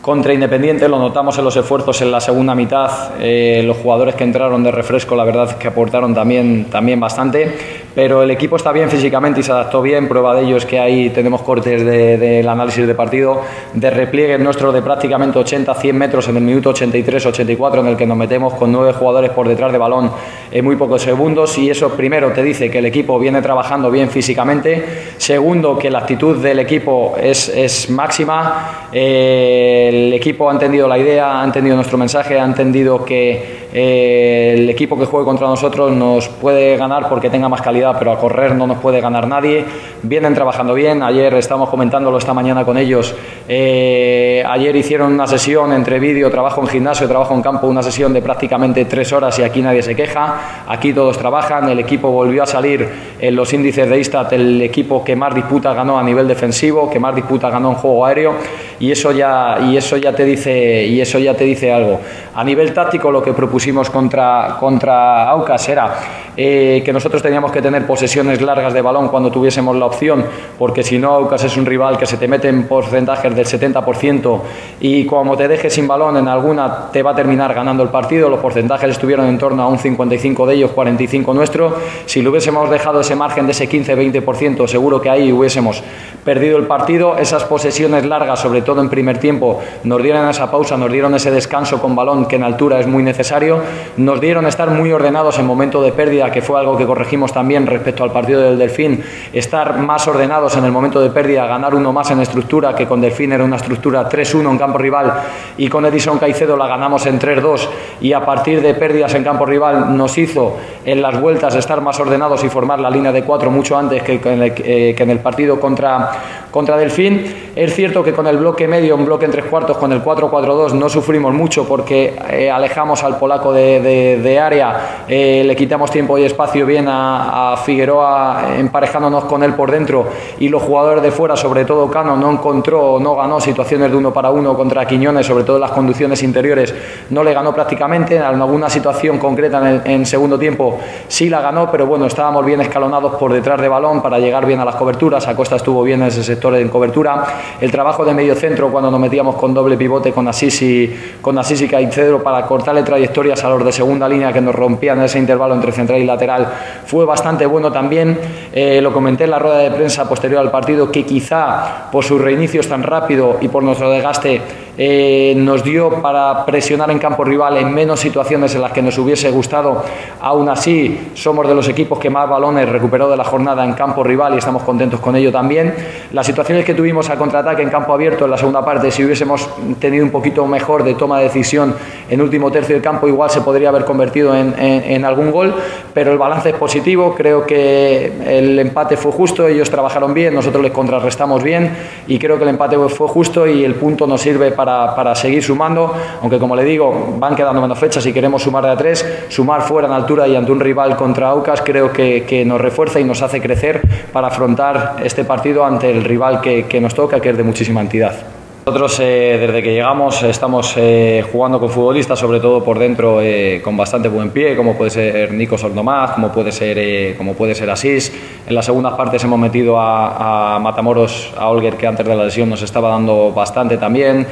contra 0.00 0.32
Independiente, 0.32 0.88
lo 0.88 0.98
notamos 0.98 1.38
en 1.38 1.44
los 1.44 1.54
esfuerzos 1.54 2.00
en 2.02 2.10
la 2.10 2.20
segunda 2.20 2.54
mitad, 2.54 3.12
eh, 3.20 3.62
los 3.64 3.76
jugadores 3.76 4.14
que 4.14 4.24
entraron 4.24 4.64
de 4.64 4.70
refresco, 4.70 5.14
la 5.14 5.24
verdad 5.24 5.50
es 5.50 5.54
que 5.54 5.68
aportaron 5.68 6.14
también, 6.14 6.64
también 6.64 6.98
bastante, 6.98 7.83
pero 7.94 8.22
el 8.22 8.30
equipo 8.30 8.56
está 8.56 8.72
bien 8.72 8.90
físicamente 8.90 9.40
y 9.40 9.42
se 9.42 9.52
adaptó 9.52 9.80
bien, 9.80 10.08
prueba 10.08 10.34
de 10.34 10.42
ello 10.42 10.56
es 10.56 10.66
que 10.66 10.80
ahí 10.80 11.10
tenemos 11.10 11.42
cortes 11.42 11.84
del 11.84 12.48
análisis 12.48 12.86
de 12.86 12.94
partido, 12.94 13.42
de 13.72 13.90
repliegue 13.90 14.36
nuestro 14.38 14.72
de 14.72 14.82
prácticamente 14.82 15.38
80-100 15.38 15.92
metros 15.92 16.28
en 16.28 16.36
el 16.36 16.42
minuto 16.42 16.74
83-84 16.74 17.80
en 17.80 17.86
el 17.86 17.96
que 17.96 18.06
nos 18.06 18.16
metemos 18.16 18.54
con 18.54 18.72
nueve 18.72 18.92
jugadores 18.92 19.30
por 19.30 19.48
detrás 19.48 19.70
de 19.70 19.78
balón 19.78 20.10
en 20.50 20.64
muy 20.64 20.76
pocos 20.76 21.02
segundos. 21.02 21.56
Y 21.58 21.70
eso 21.70 21.90
primero 21.90 22.32
te 22.32 22.42
dice 22.42 22.70
que 22.70 22.78
el 22.78 22.86
equipo 22.86 23.18
viene 23.18 23.40
trabajando 23.42 23.90
bien 23.90 24.10
físicamente, 24.10 24.84
segundo 25.16 25.78
que 25.78 25.90
la 25.90 26.00
actitud 26.00 26.36
del 26.38 26.58
equipo 26.58 27.14
es, 27.20 27.48
es 27.48 27.90
máxima, 27.90 28.88
eh, 28.92 29.90
el 29.92 30.12
equipo 30.12 30.48
ha 30.48 30.52
entendido 30.52 30.88
la 30.88 30.98
idea, 30.98 31.40
ha 31.40 31.44
entendido 31.44 31.76
nuestro 31.76 31.98
mensaje, 31.98 32.38
ha 32.38 32.44
entendido 32.44 33.04
que 33.04 33.63
eh, 33.76 34.54
el 34.56 34.70
equipo 34.70 34.96
que 34.96 35.04
juegue 35.04 35.24
contra 35.24 35.48
nosotros 35.48 35.90
nos 35.90 36.28
puede 36.28 36.76
ganar 36.76 37.08
porque 37.08 37.28
tenga 37.28 37.48
más 37.48 37.60
calidad, 37.60 37.96
pero 37.98 38.12
a 38.12 38.18
correr 38.18 38.54
no 38.54 38.68
nos 38.68 38.78
puede 38.78 39.00
ganar 39.00 39.26
nadie. 39.26 39.64
Vienen 40.04 40.32
trabajando 40.32 40.74
bien, 40.74 41.02
ayer 41.02 41.34
estamos 41.34 41.68
comentándolo 41.68 42.18
esta 42.18 42.32
mañana 42.32 42.64
con 42.64 42.78
ellos, 42.78 43.12
eh, 43.48 44.44
ayer 44.48 44.76
hicieron 44.76 45.12
una 45.12 45.26
sesión 45.26 45.72
entre 45.72 45.98
vídeo, 45.98 46.30
trabajo 46.30 46.60
en 46.60 46.68
gimnasio, 46.68 47.08
trabajo 47.08 47.34
en 47.34 47.42
campo, 47.42 47.66
una 47.66 47.82
sesión 47.82 48.12
de 48.12 48.22
prácticamente 48.22 48.84
tres 48.84 49.12
horas 49.12 49.36
y 49.40 49.42
aquí 49.42 49.60
nadie 49.60 49.82
se 49.82 49.96
queja, 49.96 50.64
aquí 50.68 50.92
todos 50.92 51.18
trabajan, 51.18 51.68
el 51.68 51.80
equipo 51.80 52.12
volvió 52.12 52.44
a 52.44 52.46
salir 52.46 52.88
en 53.18 53.34
los 53.34 53.52
índices 53.52 53.90
de 53.90 53.98
Istat, 53.98 54.32
el 54.34 54.62
equipo 54.62 55.02
que 55.02 55.16
más 55.16 55.34
disputas 55.34 55.74
ganó 55.74 55.98
a 55.98 56.02
nivel 56.04 56.28
defensivo, 56.28 56.88
que 56.88 57.00
más 57.00 57.14
disputas 57.14 57.50
ganó 57.50 57.70
en 57.70 57.74
juego 57.74 58.06
aéreo. 58.06 58.34
Y 58.80 58.90
eso 58.90 59.12
ya 59.12 59.58
y 59.62 59.76
eso 59.76 59.96
ya 59.96 60.12
te 60.12 60.24
dice 60.24 60.84
y 60.84 61.00
eso 61.00 61.18
ya 61.18 61.34
te 61.34 61.44
dice 61.44 61.72
algo. 61.72 62.00
A 62.34 62.44
nivel 62.44 62.72
táctico 62.74 63.10
lo 63.10 63.22
que 63.22 63.32
propusimos 63.64 63.88
contra 63.88 64.56
contra 64.60 65.30
Aucas 65.30 65.68
era 65.68 65.94
eh, 66.36 66.82
que 66.84 66.92
nosotros 66.92 67.22
teníamos 67.22 67.52
que 67.52 67.62
tener 67.62 67.86
posesiones 67.86 68.42
largas 68.42 68.74
de 68.74 68.82
balón 68.82 69.08
cuando 69.08 69.30
tuviésemos 69.30 69.76
la 69.76 69.86
opción, 69.86 70.24
porque 70.58 70.82
si 70.82 70.98
no 70.98 71.12
Aucas 71.12 71.44
es 71.44 71.56
un 71.56 71.64
rival 71.64 71.96
que 71.96 72.06
se 72.06 72.16
te 72.16 72.26
mete 72.26 72.48
en 72.48 72.66
porcentajes 72.66 73.34
del 73.36 73.46
70% 73.46 74.40
y 74.80 75.06
como 75.06 75.36
te 75.36 75.46
dejes 75.46 75.72
sin 75.72 75.86
balón 75.86 76.16
en 76.16 76.26
alguna 76.26 76.90
te 76.90 77.04
va 77.04 77.12
a 77.12 77.14
terminar 77.14 77.54
ganando 77.54 77.84
el 77.84 77.88
partido. 77.88 78.28
Los 78.28 78.40
porcentajes 78.40 78.90
estuvieron 78.90 79.26
en 79.26 79.38
torno 79.38 79.62
a 79.62 79.68
un 79.68 79.78
55 79.78 80.46
de 80.46 80.54
ellos, 80.54 80.72
45 80.72 81.34
nuestro. 81.34 81.76
Si 82.06 82.20
lo 82.20 82.30
hubiésemos 82.30 82.68
dejado 82.68 83.00
ese 83.00 83.14
margen 83.14 83.46
de 83.46 83.52
ese 83.52 83.68
15-20%, 83.68 84.66
seguro 84.66 85.00
que 85.00 85.10
ahí 85.10 85.32
hubiésemos 85.32 85.84
perdido 86.24 86.58
el 86.58 86.66
partido. 86.66 87.16
Esas 87.16 87.44
posesiones 87.44 88.04
largas, 88.04 88.40
sobre 88.40 88.62
todo 88.62 88.80
en 88.80 88.88
primer 88.88 89.18
tiempo, 89.18 89.60
nos 89.84 90.02
dieron 90.02 90.28
esa 90.28 90.50
pausa, 90.50 90.76
nos 90.76 90.90
dieron 90.90 91.14
ese 91.14 91.30
descanso 91.30 91.80
con 91.80 91.94
balón 91.94 92.26
que 92.26 92.36
en 92.36 92.42
altura 92.42 92.80
es 92.80 92.88
muy 92.88 93.04
necesario. 93.04 93.53
Nos 93.96 94.20
dieron 94.20 94.46
estar 94.46 94.70
muy 94.70 94.92
ordenados 94.92 95.38
en 95.38 95.46
momento 95.46 95.82
de 95.82 95.92
pérdida, 95.92 96.30
que 96.30 96.42
fue 96.42 96.58
algo 96.58 96.76
que 96.76 96.86
corregimos 96.86 97.32
también 97.32 97.66
respecto 97.66 98.04
al 98.04 98.12
partido 98.12 98.40
del 98.40 98.58
Delfín. 98.58 99.02
Estar 99.32 99.78
más 99.78 100.06
ordenados 100.08 100.56
en 100.56 100.64
el 100.64 100.72
momento 100.72 101.00
de 101.00 101.10
pérdida, 101.10 101.46
ganar 101.46 101.74
uno 101.74 101.92
más 101.92 102.10
en 102.10 102.20
estructura, 102.20 102.74
que 102.74 102.86
con 102.86 103.00
Delfín 103.00 103.32
era 103.32 103.44
una 103.44 103.56
estructura 103.56 104.08
3-1 104.08 104.50
en 104.50 104.58
campo 104.58 104.78
rival 104.78 105.12
y 105.56 105.68
con 105.68 105.84
Edison 105.86 106.18
Caicedo 106.18 106.56
la 106.56 106.66
ganamos 106.66 107.06
en 107.06 107.18
3-2 107.18 107.68
y 108.00 108.12
a 108.12 108.24
partir 108.24 108.60
de 108.60 108.74
pérdidas 108.74 109.14
en 109.14 109.24
campo 109.24 109.46
rival 109.46 109.96
nos 109.96 110.16
hizo 110.18 110.56
en 110.84 111.00
las 111.02 111.20
vueltas 111.20 111.54
estar 111.54 111.80
más 111.80 111.98
ordenados 112.00 112.42
y 112.44 112.48
formar 112.48 112.80
la 112.80 112.90
línea 112.90 113.12
de 113.12 113.22
4 113.22 113.50
mucho 113.50 113.76
antes 113.76 114.02
que, 114.02 114.20
eh, 114.24 114.94
que 114.96 115.02
en 115.02 115.10
el 115.10 115.20
partido 115.20 115.60
contra, 115.60 116.10
contra 116.54 116.76
Delfín. 116.76 117.34
Es 117.56 117.74
cierto 117.74 118.04
que 118.04 118.12
con 118.12 118.28
el 118.28 118.36
bloque 118.36 118.68
medio, 118.68 118.94
un 118.94 119.04
bloque 119.04 119.24
en 119.24 119.32
tres 119.32 119.46
cuartos, 119.46 119.76
con 119.76 119.90
el 119.90 120.04
4-4-2 120.04 120.74
no 120.74 120.88
sufrimos 120.88 121.34
mucho 121.34 121.66
porque 121.66 122.16
eh, 122.30 122.48
alejamos 122.48 123.02
al 123.02 123.18
polaco 123.18 123.52
de, 123.52 123.80
de, 123.80 124.22
de 124.22 124.38
área, 124.38 125.04
eh, 125.08 125.42
le 125.44 125.56
quitamos 125.56 125.90
tiempo 125.90 126.16
y 126.16 126.22
espacio 126.22 126.64
bien 126.64 126.86
a, 126.86 127.54
a, 127.54 127.56
Figueroa 127.56 128.54
emparejándonos 128.56 129.24
con 129.24 129.42
él 129.42 129.54
por 129.54 129.72
dentro. 129.72 130.06
Y 130.38 130.48
los 130.48 130.62
jugadores 130.62 131.02
de 131.02 131.10
fuera, 131.10 131.36
sobre 131.36 131.64
todo 131.64 131.90
Cano, 131.90 132.16
no 132.16 132.30
encontró, 132.30 133.00
no 133.00 133.16
ganó 133.16 133.40
situaciones 133.40 133.90
de 133.90 133.96
uno 133.96 134.12
para 134.12 134.30
uno 134.30 134.56
contra 134.56 134.86
Quiñones, 134.86 135.26
sobre 135.26 135.42
todo 135.42 135.56
en 135.56 135.62
las 135.62 135.72
conducciones 135.72 136.22
interiores, 136.22 136.72
no 137.10 137.24
le 137.24 137.34
ganó 137.34 137.52
prácticamente, 137.52 138.14
en 138.14 138.22
alguna 138.22 138.70
situación 138.70 139.18
concreta 139.18 139.58
en, 139.58 139.66
el, 139.66 139.82
en 139.86 140.06
segundo 140.06 140.38
tiempo 140.38 140.78
sí 141.08 141.28
la 141.28 141.40
ganó, 141.40 141.68
pero 141.72 141.86
bueno, 141.86 142.06
estábamos 142.06 142.46
bien 142.46 142.60
escalonados 142.60 143.16
por 143.16 143.32
detrás 143.32 143.60
de 143.60 143.68
balón 143.68 144.00
para 144.00 144.20
llegar 144.20 144.46
bien 144.46 144.60
a 144.60 144.64
las 144.64 144.76
coberturas, 144.76 145.26
Acosta 145.26 145.56
estuvo 145.56 145.82
bien 145.82 146.00
en 146.00 146.08
ese 146.08 146.22
sector 146.22 146.43
en 146.52 146.68
cobertura, 146.68 147.24
el 147.60 147.70
trabajo 147.70 148.04
de 148.04 148.12
medio 148.12 148.34
centro 148.34 148.70
cuando 148.70 148.90
nos 148.90 149.00
metíamos 149.00 149.36
con 149.36 149.54
doble 149.54 149.76
pivote 149.76 150.12
con 150.12 150.28
Asisi, 150.28 150.94
con 151.22 151.38
Asisi 151.38 151.68
Caicedo 151.68 152.22
para 152.22 152.44
cortarle 152.46 152.82
trayectorias 152.82 153.42
a 153.44 153.48
los 153.48 153.64
de 153.64 153.72
segunda 153.72 154.08
línea 154.08 154.32
que 154.32 154.40
nos 154.40 154.54
rompían 154.54 155.00
ese 155.02 155.18
intervalo 155.18 155.54
entre 155.54 155.72
central 155.72 156.00
y 156.00 156.04
lateral 156.04 156.52
fue 156.84 157.04
bastante 157.04 157.46
bueno 157.46 157.72
también, 157.72 158.18
eh, 158.52 158.80
lo 158.82 158.92
comenté 158.92 159.24
en 159.24 159.30
la 159.30 159.38
rueda 159.38 159.58
de 159.58 159.70
prensa 159.70 160.08
posterior 160.08 160.40
al 160.40 160.50
partido 160.50 160.90
que 160.90 161.04
quizá 161.04 161.88
por 161.90 162.04
sus 162.04 162.20
reinicios 162.20 162.68
tan 162.68 162.82
rápido 162.82 163.38
y 163.40 163.48
por 163.48 163.62
nuestro 163.62 163.90
desgaste 163.90 164.40
eh, 164.76 165.34
nos 165.36 165.62
dio 165.62 166.02
para 166.02 166.44
presionar 166.44 166.90
en 166.90 166.98
campo 166.98 167.24
rival 167.24 167.56
en 167.56 167.72
menos 167.72 168.00
situaciones 168.00 168.54
en 168.54 168.62
las 168.62 168.72
que 168.72 168.82
nos 168.82 168.98
hubiese 168.98 169.30
gustado. 169.30 169.82
Aún 170.20 170.48
así, 170.48 171.10
somos 171.14 171.46
de 171.46 171.54
los 171.54 171.68
equipos 171.68 171.98
que 171.98 172.10
más 172.10 172.28
balones 172.28 172.68
recuperó 172.68 173.08
de 173.10 173.16
la 173.16 173.24
jornada 173.24 173.64
en 173.64 173.74
campo 173.74 174.02
rival 174.02 174.34
y 174.34 174.38
estamos 174.38 174.62
contentos 174.62 175.00
con 175.00 175.14
ello 175.16 175.30
también. 175.30 175.74
Las 176.12 176.26
situaciones 176.26 176.64
que 176.64 176.74
tuvimos 176.74 177.10
a 177.10 177.16
contraataque 177.16 177.62
en 177.62 177.70
campo 177.70 177.92
abierto 177.92 178.24
en 178.24 178.30
la 178.30 178.38
segunda 178.38 178.64
parte, 178.64 178.90
si 178.90 179.04
hubiésemos 179.04 179.48
tenido 179.78 180.04
un 180.04 180.10
poquito 180.10 180.46
mejor 180.46 180.82
de 180.82 180.94
toma 180.94 181.18
de 181.18 181.24
decisión 181.24 181.74
en 182.08 182.20
último 182.20 182.50
tercio 182.50 182.74
del 182.74 182.82
campo, 182.82 183.06
igual 183.06 183.30
se 183.30 183.42
podría 183.42 183.68
haber 183.68 183.84
convertido 183.84 184.34
en, 184.34 184.54
en, 184.58 184.92
en 184.92 185.04
algún 185.04 185.30
gol, 185.30 185.54
pero 185.92 186.10
el 186.12 186.18
balance 186.18 186.50
es 186.50 186.56
positivo. 186.56 187.14
Creo 187.16 187.46
que 187.46 188.12
el 188.26 188.58
empate 188.58 188.96
fue 188.96 189.12
justo, 189.12 189.46
ellos 189.46 189.70
trabajaron 189.70 190.14
bien, 190.14 190.34
nosotros 190.34 190.62
les 190.62 190.72
contrarrestamos 190.72 191.42
bien 191.42 191.70
y 192.06 192.18
creo 192.18 192.38
que 192.38 192.44
el 192.44 192.50
empate 192.50 192.76
fue 192.88 193.08
justo 193.08 193.46
y 193.46 193.64
el 193.64 193.74
punto 193.74 194.06
nos 194.06 194.20
sirve 194.20 194.50
para 194.50 194.63
para, 194.64 195.14
seguir 195.14 195.42
sumando, 195.42 195.94
aunque 196.20 196.38
como 196.38 196.56
le 196.56 196.64
digo, 196.64 197.16
van 197.18 197.36
quedando 197.36 197.60
menos 197.60 197.78
fechas 197.78 198.04
y 198.06 198.12
queremos 198.12 198.42
sumar 198.42 198.64
de 198.64 198.70
a 198.70 198.76
tres, 198.76 199.24
sumar 199.28 199.62
fuera 199.62 199.88
en 199.88 199.94
altura 199.94 200.26
y 200.28 200.36
ante 200.36 200.52
un 200.52 200.60
rival 200.60 200.96
contra 200.96 201.28
Aucas 201.28 201.62
creo 201.62 201.92
que, 201.92 202.24
que 202.24 202.44
nos 202.44 202.60
refuerza 202.60 203.00
y 203.00 203.04
nos 203.04 203.22
hace 203.22 203.40
crecer 203.40 203.82
para 204.12 204.28
afrontar 204.28 204.96
este 205.02 205.24
partido 205.24 205.64
ante 205.64 205.90
el 205.90 206.04
rival 206.04 206.40
que, 206.40 206.66
que 206.66 206.80
nos 206.80 206.94
toca, 206.94 207.20
que 207.20 207.30
es 207.30 207.36
de 207.36 207.42
muchísima 207.42 207.80
entidad. 207.80 208.43
Nosotros 208.66 208.98
eh, 209.00 209.36
desde 209.38 209.62
que 209.62 209.74
llegamos 209.74 210.22
estamos 210.22 210.72
eh, 210.78 211.22
jugando 211.30 211.60
con 211.60 211.68
futbolistas, 211.68 212.18
sobre 212.18 212.40
todo 212.40 212.64
por 212.64 212.78
dentro, 212.78 213.20
eh, 213.20 213.60
con 213.62 213.76
bastante 213.76 214.08
buen 214.08 214.30
pie, 214.30 214.56
como 214.56 214.74
puede 214.74 214.90
ser 214.90 215.34
Nico 215.34 215.58
Sordomás, 215.58 216.12
como 216.12 216.32
puede 216.32 216.50
ser, 216.50 217.14
como 217.18 217.34
puede 217.34 217.54
ser 217.54 217.68
Asís. 217.68 218.10
En 218.46 218.54
las 218.54 218.64
segundas 218.64 218.94
partes 218.94 219.22
hemos 219.22 219.38
metido 219.38 219.78
a, 219.78 220.58
Matamoros, 220.62 221.34
a 221.36 221.50
Olger, 221.50 221.74
que 221.76 221.86
antes 221.86 222.06
de 222.06 222.14
la 222.14 222.24
lesión 222.24 222.48
nos 222.48 222.62
estaba 222.62 222.88
dando 222.88 223.32
bastante 223.32 223.76
también. 223.76 224.26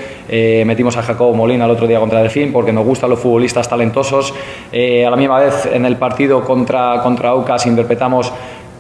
metimos 0.65 0.97
a 0.97 1.03
Jacobo 1.03 1.35
Molina 1.35 1.67
el 1.67 1.71
otro 1.71 1.87
día 1.87 2.01
contra 2.01 2.21
Delfín, 2.21 2.55
porque 2.55 2.73
nos 2.73 2.87
gustan 2.87 3.11
los 3.11 3.19
futbolistas 3.19 3.69
talentosos. 3.69 4.33
a 4.73 5.11
la 5.11 5.17
misma 5.17 5.41
vez, 5.41 5.69
en 5.71 5.85
el 5.85 5.97
partido 5.97 6.43
contra, 6.43 7.03
contra 7.03 7.29
Aucas 7.29 7.67
interpretamos 7.67 8.33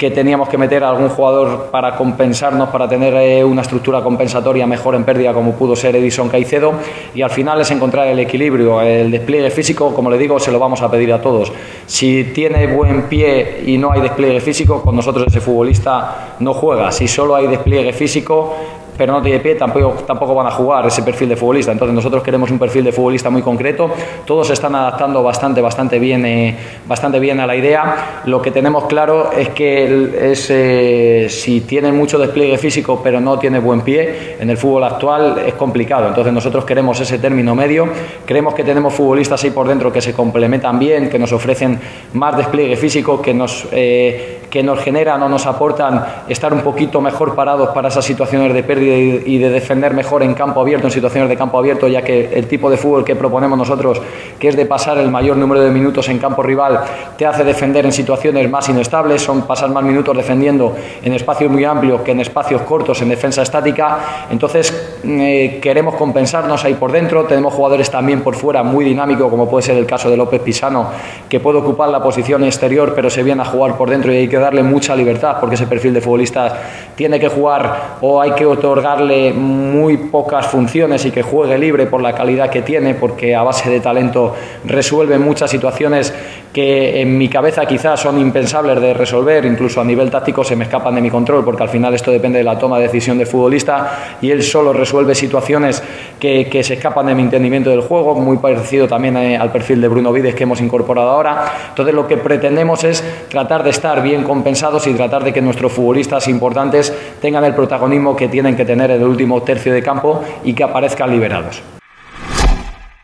que 0.02 0.10
teníamos 0.10 0.48
que 0.48 0.58
meter 0.58 0.82
a 0.82 0.88
algún 0.88 1.10
jugador 1.10 1.68
para 1.70 1.94
compensarnos, 1.94 2.70
para 2.70 2.88
tener 2.88 3.14
eh, 3.14 3.44
una 3.44 3.62
estructura 3.62 4.02
compensatoria 4.02 4.66
mejor 4.66 4.96
en 4.96 5.04
pérdida, 5.04 5.32
como 5.32 5.52
pudo 5.52 5.76
ser 5.76 5.94
Edison 5.94 6.28
Caicedo, 6.28 6.72
y 7.14 7.22
al 7.22 7.30
final 7.30 7.60
es 7.60 7.70
encontrar 7.70 8.08
el 8.08 8.18
equilibrio, 8.18 8.80
el 8.80 9.12
despliegue 9.12 9.48
físico, 9.52 9.94
como 9.94 10.10
le 10.10 10.18
digo, 10.18 10.40
se 10.40 10.50
lo 10.50 10.58
vamos 10.58 10.82
a 10.82 10.90
pedir 10.90 11.12
a 11.12 11.22
todos. 11.22 11.52
Si 11.86 12.32
tiene 12.34 12.66
buen 12.66 13.02
pie 13.02 13.62
y 13.64 13.78
no 13.78 13.92
hay 13.92 14.00
despliegue 14.00 14.40
físico, 14.40 14.82
con 14.82 14.96
nosotros 14.96 15.28
ese 15.28 15.40
futbolista 15.40 16.34
no 16.40 16.52
juega. 16.52 16.90
Si 16.90 17.06
solo 17.06 17.36
hay 17.36 17.46
despliegue 17.46 17.92
físico, 17.92 18.56
pero 18.96 19.12
no 19.12 19.22
tiene 19.22 19.40
pie, 19.40 19.54
tampoco, 19.54 20.02
tampoco 20.06 20.34
van 20.34 20.46
a 20.46 20.50
jugar 20.50 20.86
ese 20.86 21.02
perfil 21.02 21.30
de 21.30 21.36
futbolista. 21.36 21.72
Entonces 21.72 21.94
nosotros 21.94 22.22
queremos 22.22 22.50
un 22.50 22.58
perfil 22.58 22.84
de 22.84 22.92
futbolista 22.92 23.30
muy 23.30 23.42
concreto. 23.42 23.90
Todos 24.24 24.46
se 24.48 24.52
están 24.52 24.74
adaptando 24.74 25.22
bastante, 25.22 25.60
bastante 25.60 25.98
bien, 25.98 26.24
eh, 26.26 26.56
bastante 26.86 27.18
bien 27.18 27.40
a 27.40 27.46
la 27.46 27.56
idea. 27.56 28.22
Lo 28.26 28.42
que 28.42 28.50
tenemos 28.50 28.84
claro 28.84 29.32
es 29.32 29.48
que 29.50 30.32
es, 30.32 30.50
eh, 30.50 31.26
si 31.28 31.62
tiene 31.62 31.90
mucho 31.92 32.18
despliegue 32.18 32.58
físico, 32.58 33.00
pero 33.02 33.20
no 33.20 33.38
tiene 33.38 33.58
buen 33.58 33.80
pie, 33.80 34.36
en 34.38 34.50
el 34.50 34.56
fútbol 34.56 34.84
actual 34.84 35.42
es 35.46 35.54
complicado. 35.54 36.08
Entonces 36.08 36.32
nosotros 36.32 36.64
queremos 36.64 37.00
ese 37.00 37.18
término 37.18 37.54
medio. 37.54 37.88
Creemos 38.26 38.54
que 38.54 38.64
tenemos 38.64 38.92
futbolistas 38.92 39.42
ahí 39.44 39.50
por 39.50 39.66
dentro 39.66 39.92
que 39.92 40.00
se 40.00 40.12
complementan 40.12 40.78
bien, 40.78 41.08
que 41.08 41.18
nos 41.18 41.32
ofrecen 41.32 41.78
más 42.12 42.36
despliegue 42.36 42.76
físico, 42.76 43.22
que 43.22 43.32
nos, 43.32 43.66
eh, 43.72 44.41
que 44.52 44.62
nos 44.62 44.80
generan 44.80 45.22
o 45.22 45.30
nos 45.30 45.46
aportan 45.46 46.04
estar 46.28 46.52
un 46.52 46.60
poquito 46.60 47.00
mejor 47.00 47.34
parados 47.34 47.70
para 47.70 47.88
esas 47.88 48.04
situaciones 48.04 48.52
de 48.52 48.62
pérdida 48.62 48.94
y 48.94 49.38
de 49.38 49.48
defender 49.48 49.94
mejor 49.94 50.22
en 50.22 50.34
campo 50.34 50.60
abierto, 50.60 50.88
en 50.88 50.90
situaciones 50.90 51.30
de 51.30 51.38
campo 51.38 51.58
abierto, 51.58 51.88
ya 51.88 52.02
que 52.02 52.34
el 52.34 52.46
tipo 52.46 52.68
de 52.68 52.76
fútbol 52.76 53.02
que 53.02 53.16
proponemos 53.16 53.56
nosotros, 53.56 54.02
que 54.38 54.48
es 54.48 54.54
de 54.54 54.66
pasar 54.66 54.98
el 54.98 55.10
mayor 55.10 55.38
número 55.38 55.62
de 55.62 55.70
minutos 55.70 56.06
en 56.10 56.18
campo 56.18 56.42
rival, 56.42 56.82
te 57.16 57.24
hace 57.24 57.44
defender 57.44 57.86
en 57.86 57.92
situaciones 57.92 58.50
más 58.50 58.68
inestables, 58.68 59.22
son 59.22 59.40
pasar 59.46 59.70
más 59.70 59.84
minutos 59.84 60.14
defendiendo 60.14 60.76
en 61.02 61.14
espacios 61.14 61.50
muy 61.50 61.64
amplios 61.64 62.02
que 62.02 62.10
en 62.10 62.20
espacios 62.20 62.60
cortos 62.60 63.00
en 63.00 63.08
defensa 63.08 63.40
estática. 63.40 64.26
Entonces 64.30 64.98
eh, 65.02 65.60
queremos 65.62 65.94
compensarnos 65.94 66.62
ahí 66.66 66.74
por 66.74 66.92
dentro, 66.92 67.24
tenemos 67.24 67.54
jugadores 67.54 67.90
también 67.90 68.20
por 68.20 68.34
fuera 68.34 68.62
muy 68.62 68.84
dinámicos, 68.84 69.30
como 69.30 69.48
puede 69.48 69.62
ser 69.62 69.78
el 69.78 69.86
caso 69.86 70.10
de 70.10 70.18
López 70.18 70.42
Pisano, 70.42 70.88
que 71.26 71.40
puede 71.40 71.56
ocupar 71.56 71.88
la 71.88 72.02
posición 72.02 72.44
exterior, 72.44 72.92
pero 72.94 73.08
se 73.08 73.22
viene 73.22 73.40
a 73.40 73.46
jugar 73.46 73.78
por 73.78 73.88
dentro 73.88 74.12
y 74.12 74.16
hay 74.18 74.28
que 74.28 74.41
darle 74.42 74.62
mucha 74.62 74.94
libertad, 74.94 75.36
porque 75.40 75.54
ese 75.54 75.66
perfil 75.66 75.94
de 75.94 76.00
futbolista 76.00 76.60
tiene 76.94 77.18
que 77.18 77.28
jugar 77.28 77.96
o 78.00 78.20
hay 78.20 78.32
que 78.32 78.44
otorgarle 78.44 79.32
muy 79.32 79.96
pocas 79.96 80.46
funciones 80.46 81.04
y 81.06 81.10
que 81.10 81.22
juegue 81.22 81.56
libre 81.56 81.86
por 81.86 82.02
la 82.02 82.14
calidad 82.14 82.50
que 82.50 82.62
tiene, 82.62 82.94
porque 82.94 83.34
a 83.34 83.42
base 83.42 83.70
de 83.70 83.80
talento 83.80 84.34
resuelve 84.64 85.18
muchas 85.18 85.50
situaciones 85.50 86.12
que 86.52 87.00
en 87.00 87.16
mi 87.16 87.28
cabeza 87.28 87.64
quizás 87.64 87.98
son 88.00 88.18
impensables 88.18 88.80
de 88.80 88.92
resolver, 88.92 89.44
incluso 89.46 89.80
a 89.80 89.84
nivel 89.84 90.10
táctico 90.10 90.44
se 90.44 90.54
me 90.54 90.64
escapan 90.64 90.94
de 90.94 91.00
mi 91.00 91.10
control, 91.10 91.44
porque 91.44 91.62
al 91.62 91.68
final 91.70 91.94
esto 91.94 92.10
depende 92.10 92.38
de 92.38 92.44
la 92.44 92.58
toma 92.58 92.78
de 92.78 92.84
decisión 92.84 93.16
del 93.16 93.26
futbolista 93.26 94.18
y 94.20 94.30
él 94.30 94.42
solo 94.42 94.72
resuelve 94.72 95.14
situaciones 95.14 95.82
que, 96.20 96.62
se 96.62 96.74
escapan 96.74 97.06
de 97.06 97.14
mi 97.14 97.22
entendimiento 97.22 97.70
del 97.70 97.80
juego, 97.80 98.14
muy 98.14 98.36
parecido 98.36 98.86
también 98.86 99.16
eh, 99.16 99.36
al 99.36 99.50
perfil 99.50 99.80
de 99.80 99.88
Bruno 99.88 100.12
Vides 100.12 100.34
que 100.34 100.44
hemos 100.44 100.60
incorporado 100.60 101.10
ahora. 101.10 101.52
Entonces 101.70 101.94
lo 101.94 102.06
que 102.06 102.18
pretendemos 102.18 102.84
es 102.84 103.02
tratar 103.28 103.64
de 103.64 103.70
estar 103.70 104.02
bien 104.02 104.22
compensados 104.22 104.86
y 104.86 104.92
tratar 104.92 105.24
de 105.24 105.32
que 105.32 105.40
nuestros 105.40 105.72
futbolistas 105.72 106.28
importantes 106.28 106.92
tengan 107.20 107.44
el 107.44 107.54
protagonismo 107.54 108.14
que 108.14 108.28
tienen 108.28 108.56
que 108.56 108.64
tener 108.64 108.90
en 108.90 109.00
el 109.00 109.08
último 109.08 109.42
tercio 109.42 109.72
de 109.72 109.82
campo 109.82 110.22
y 110.44 110.52
que 110.52 110.62
aparezcan 110.62 111.10
liberados. 111.10 111.62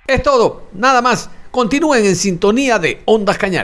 Es 0.07 0.23
todo, 0.23 0.63
nada 0.73 1.03
más. 1.03 1.31
Continúen 1.59 2.07
en 2.07 2.15
sintonía 2.15 2.79
de 2.79 3.01
Ondas 3.05 3.37
Cañares. 3.37 3.57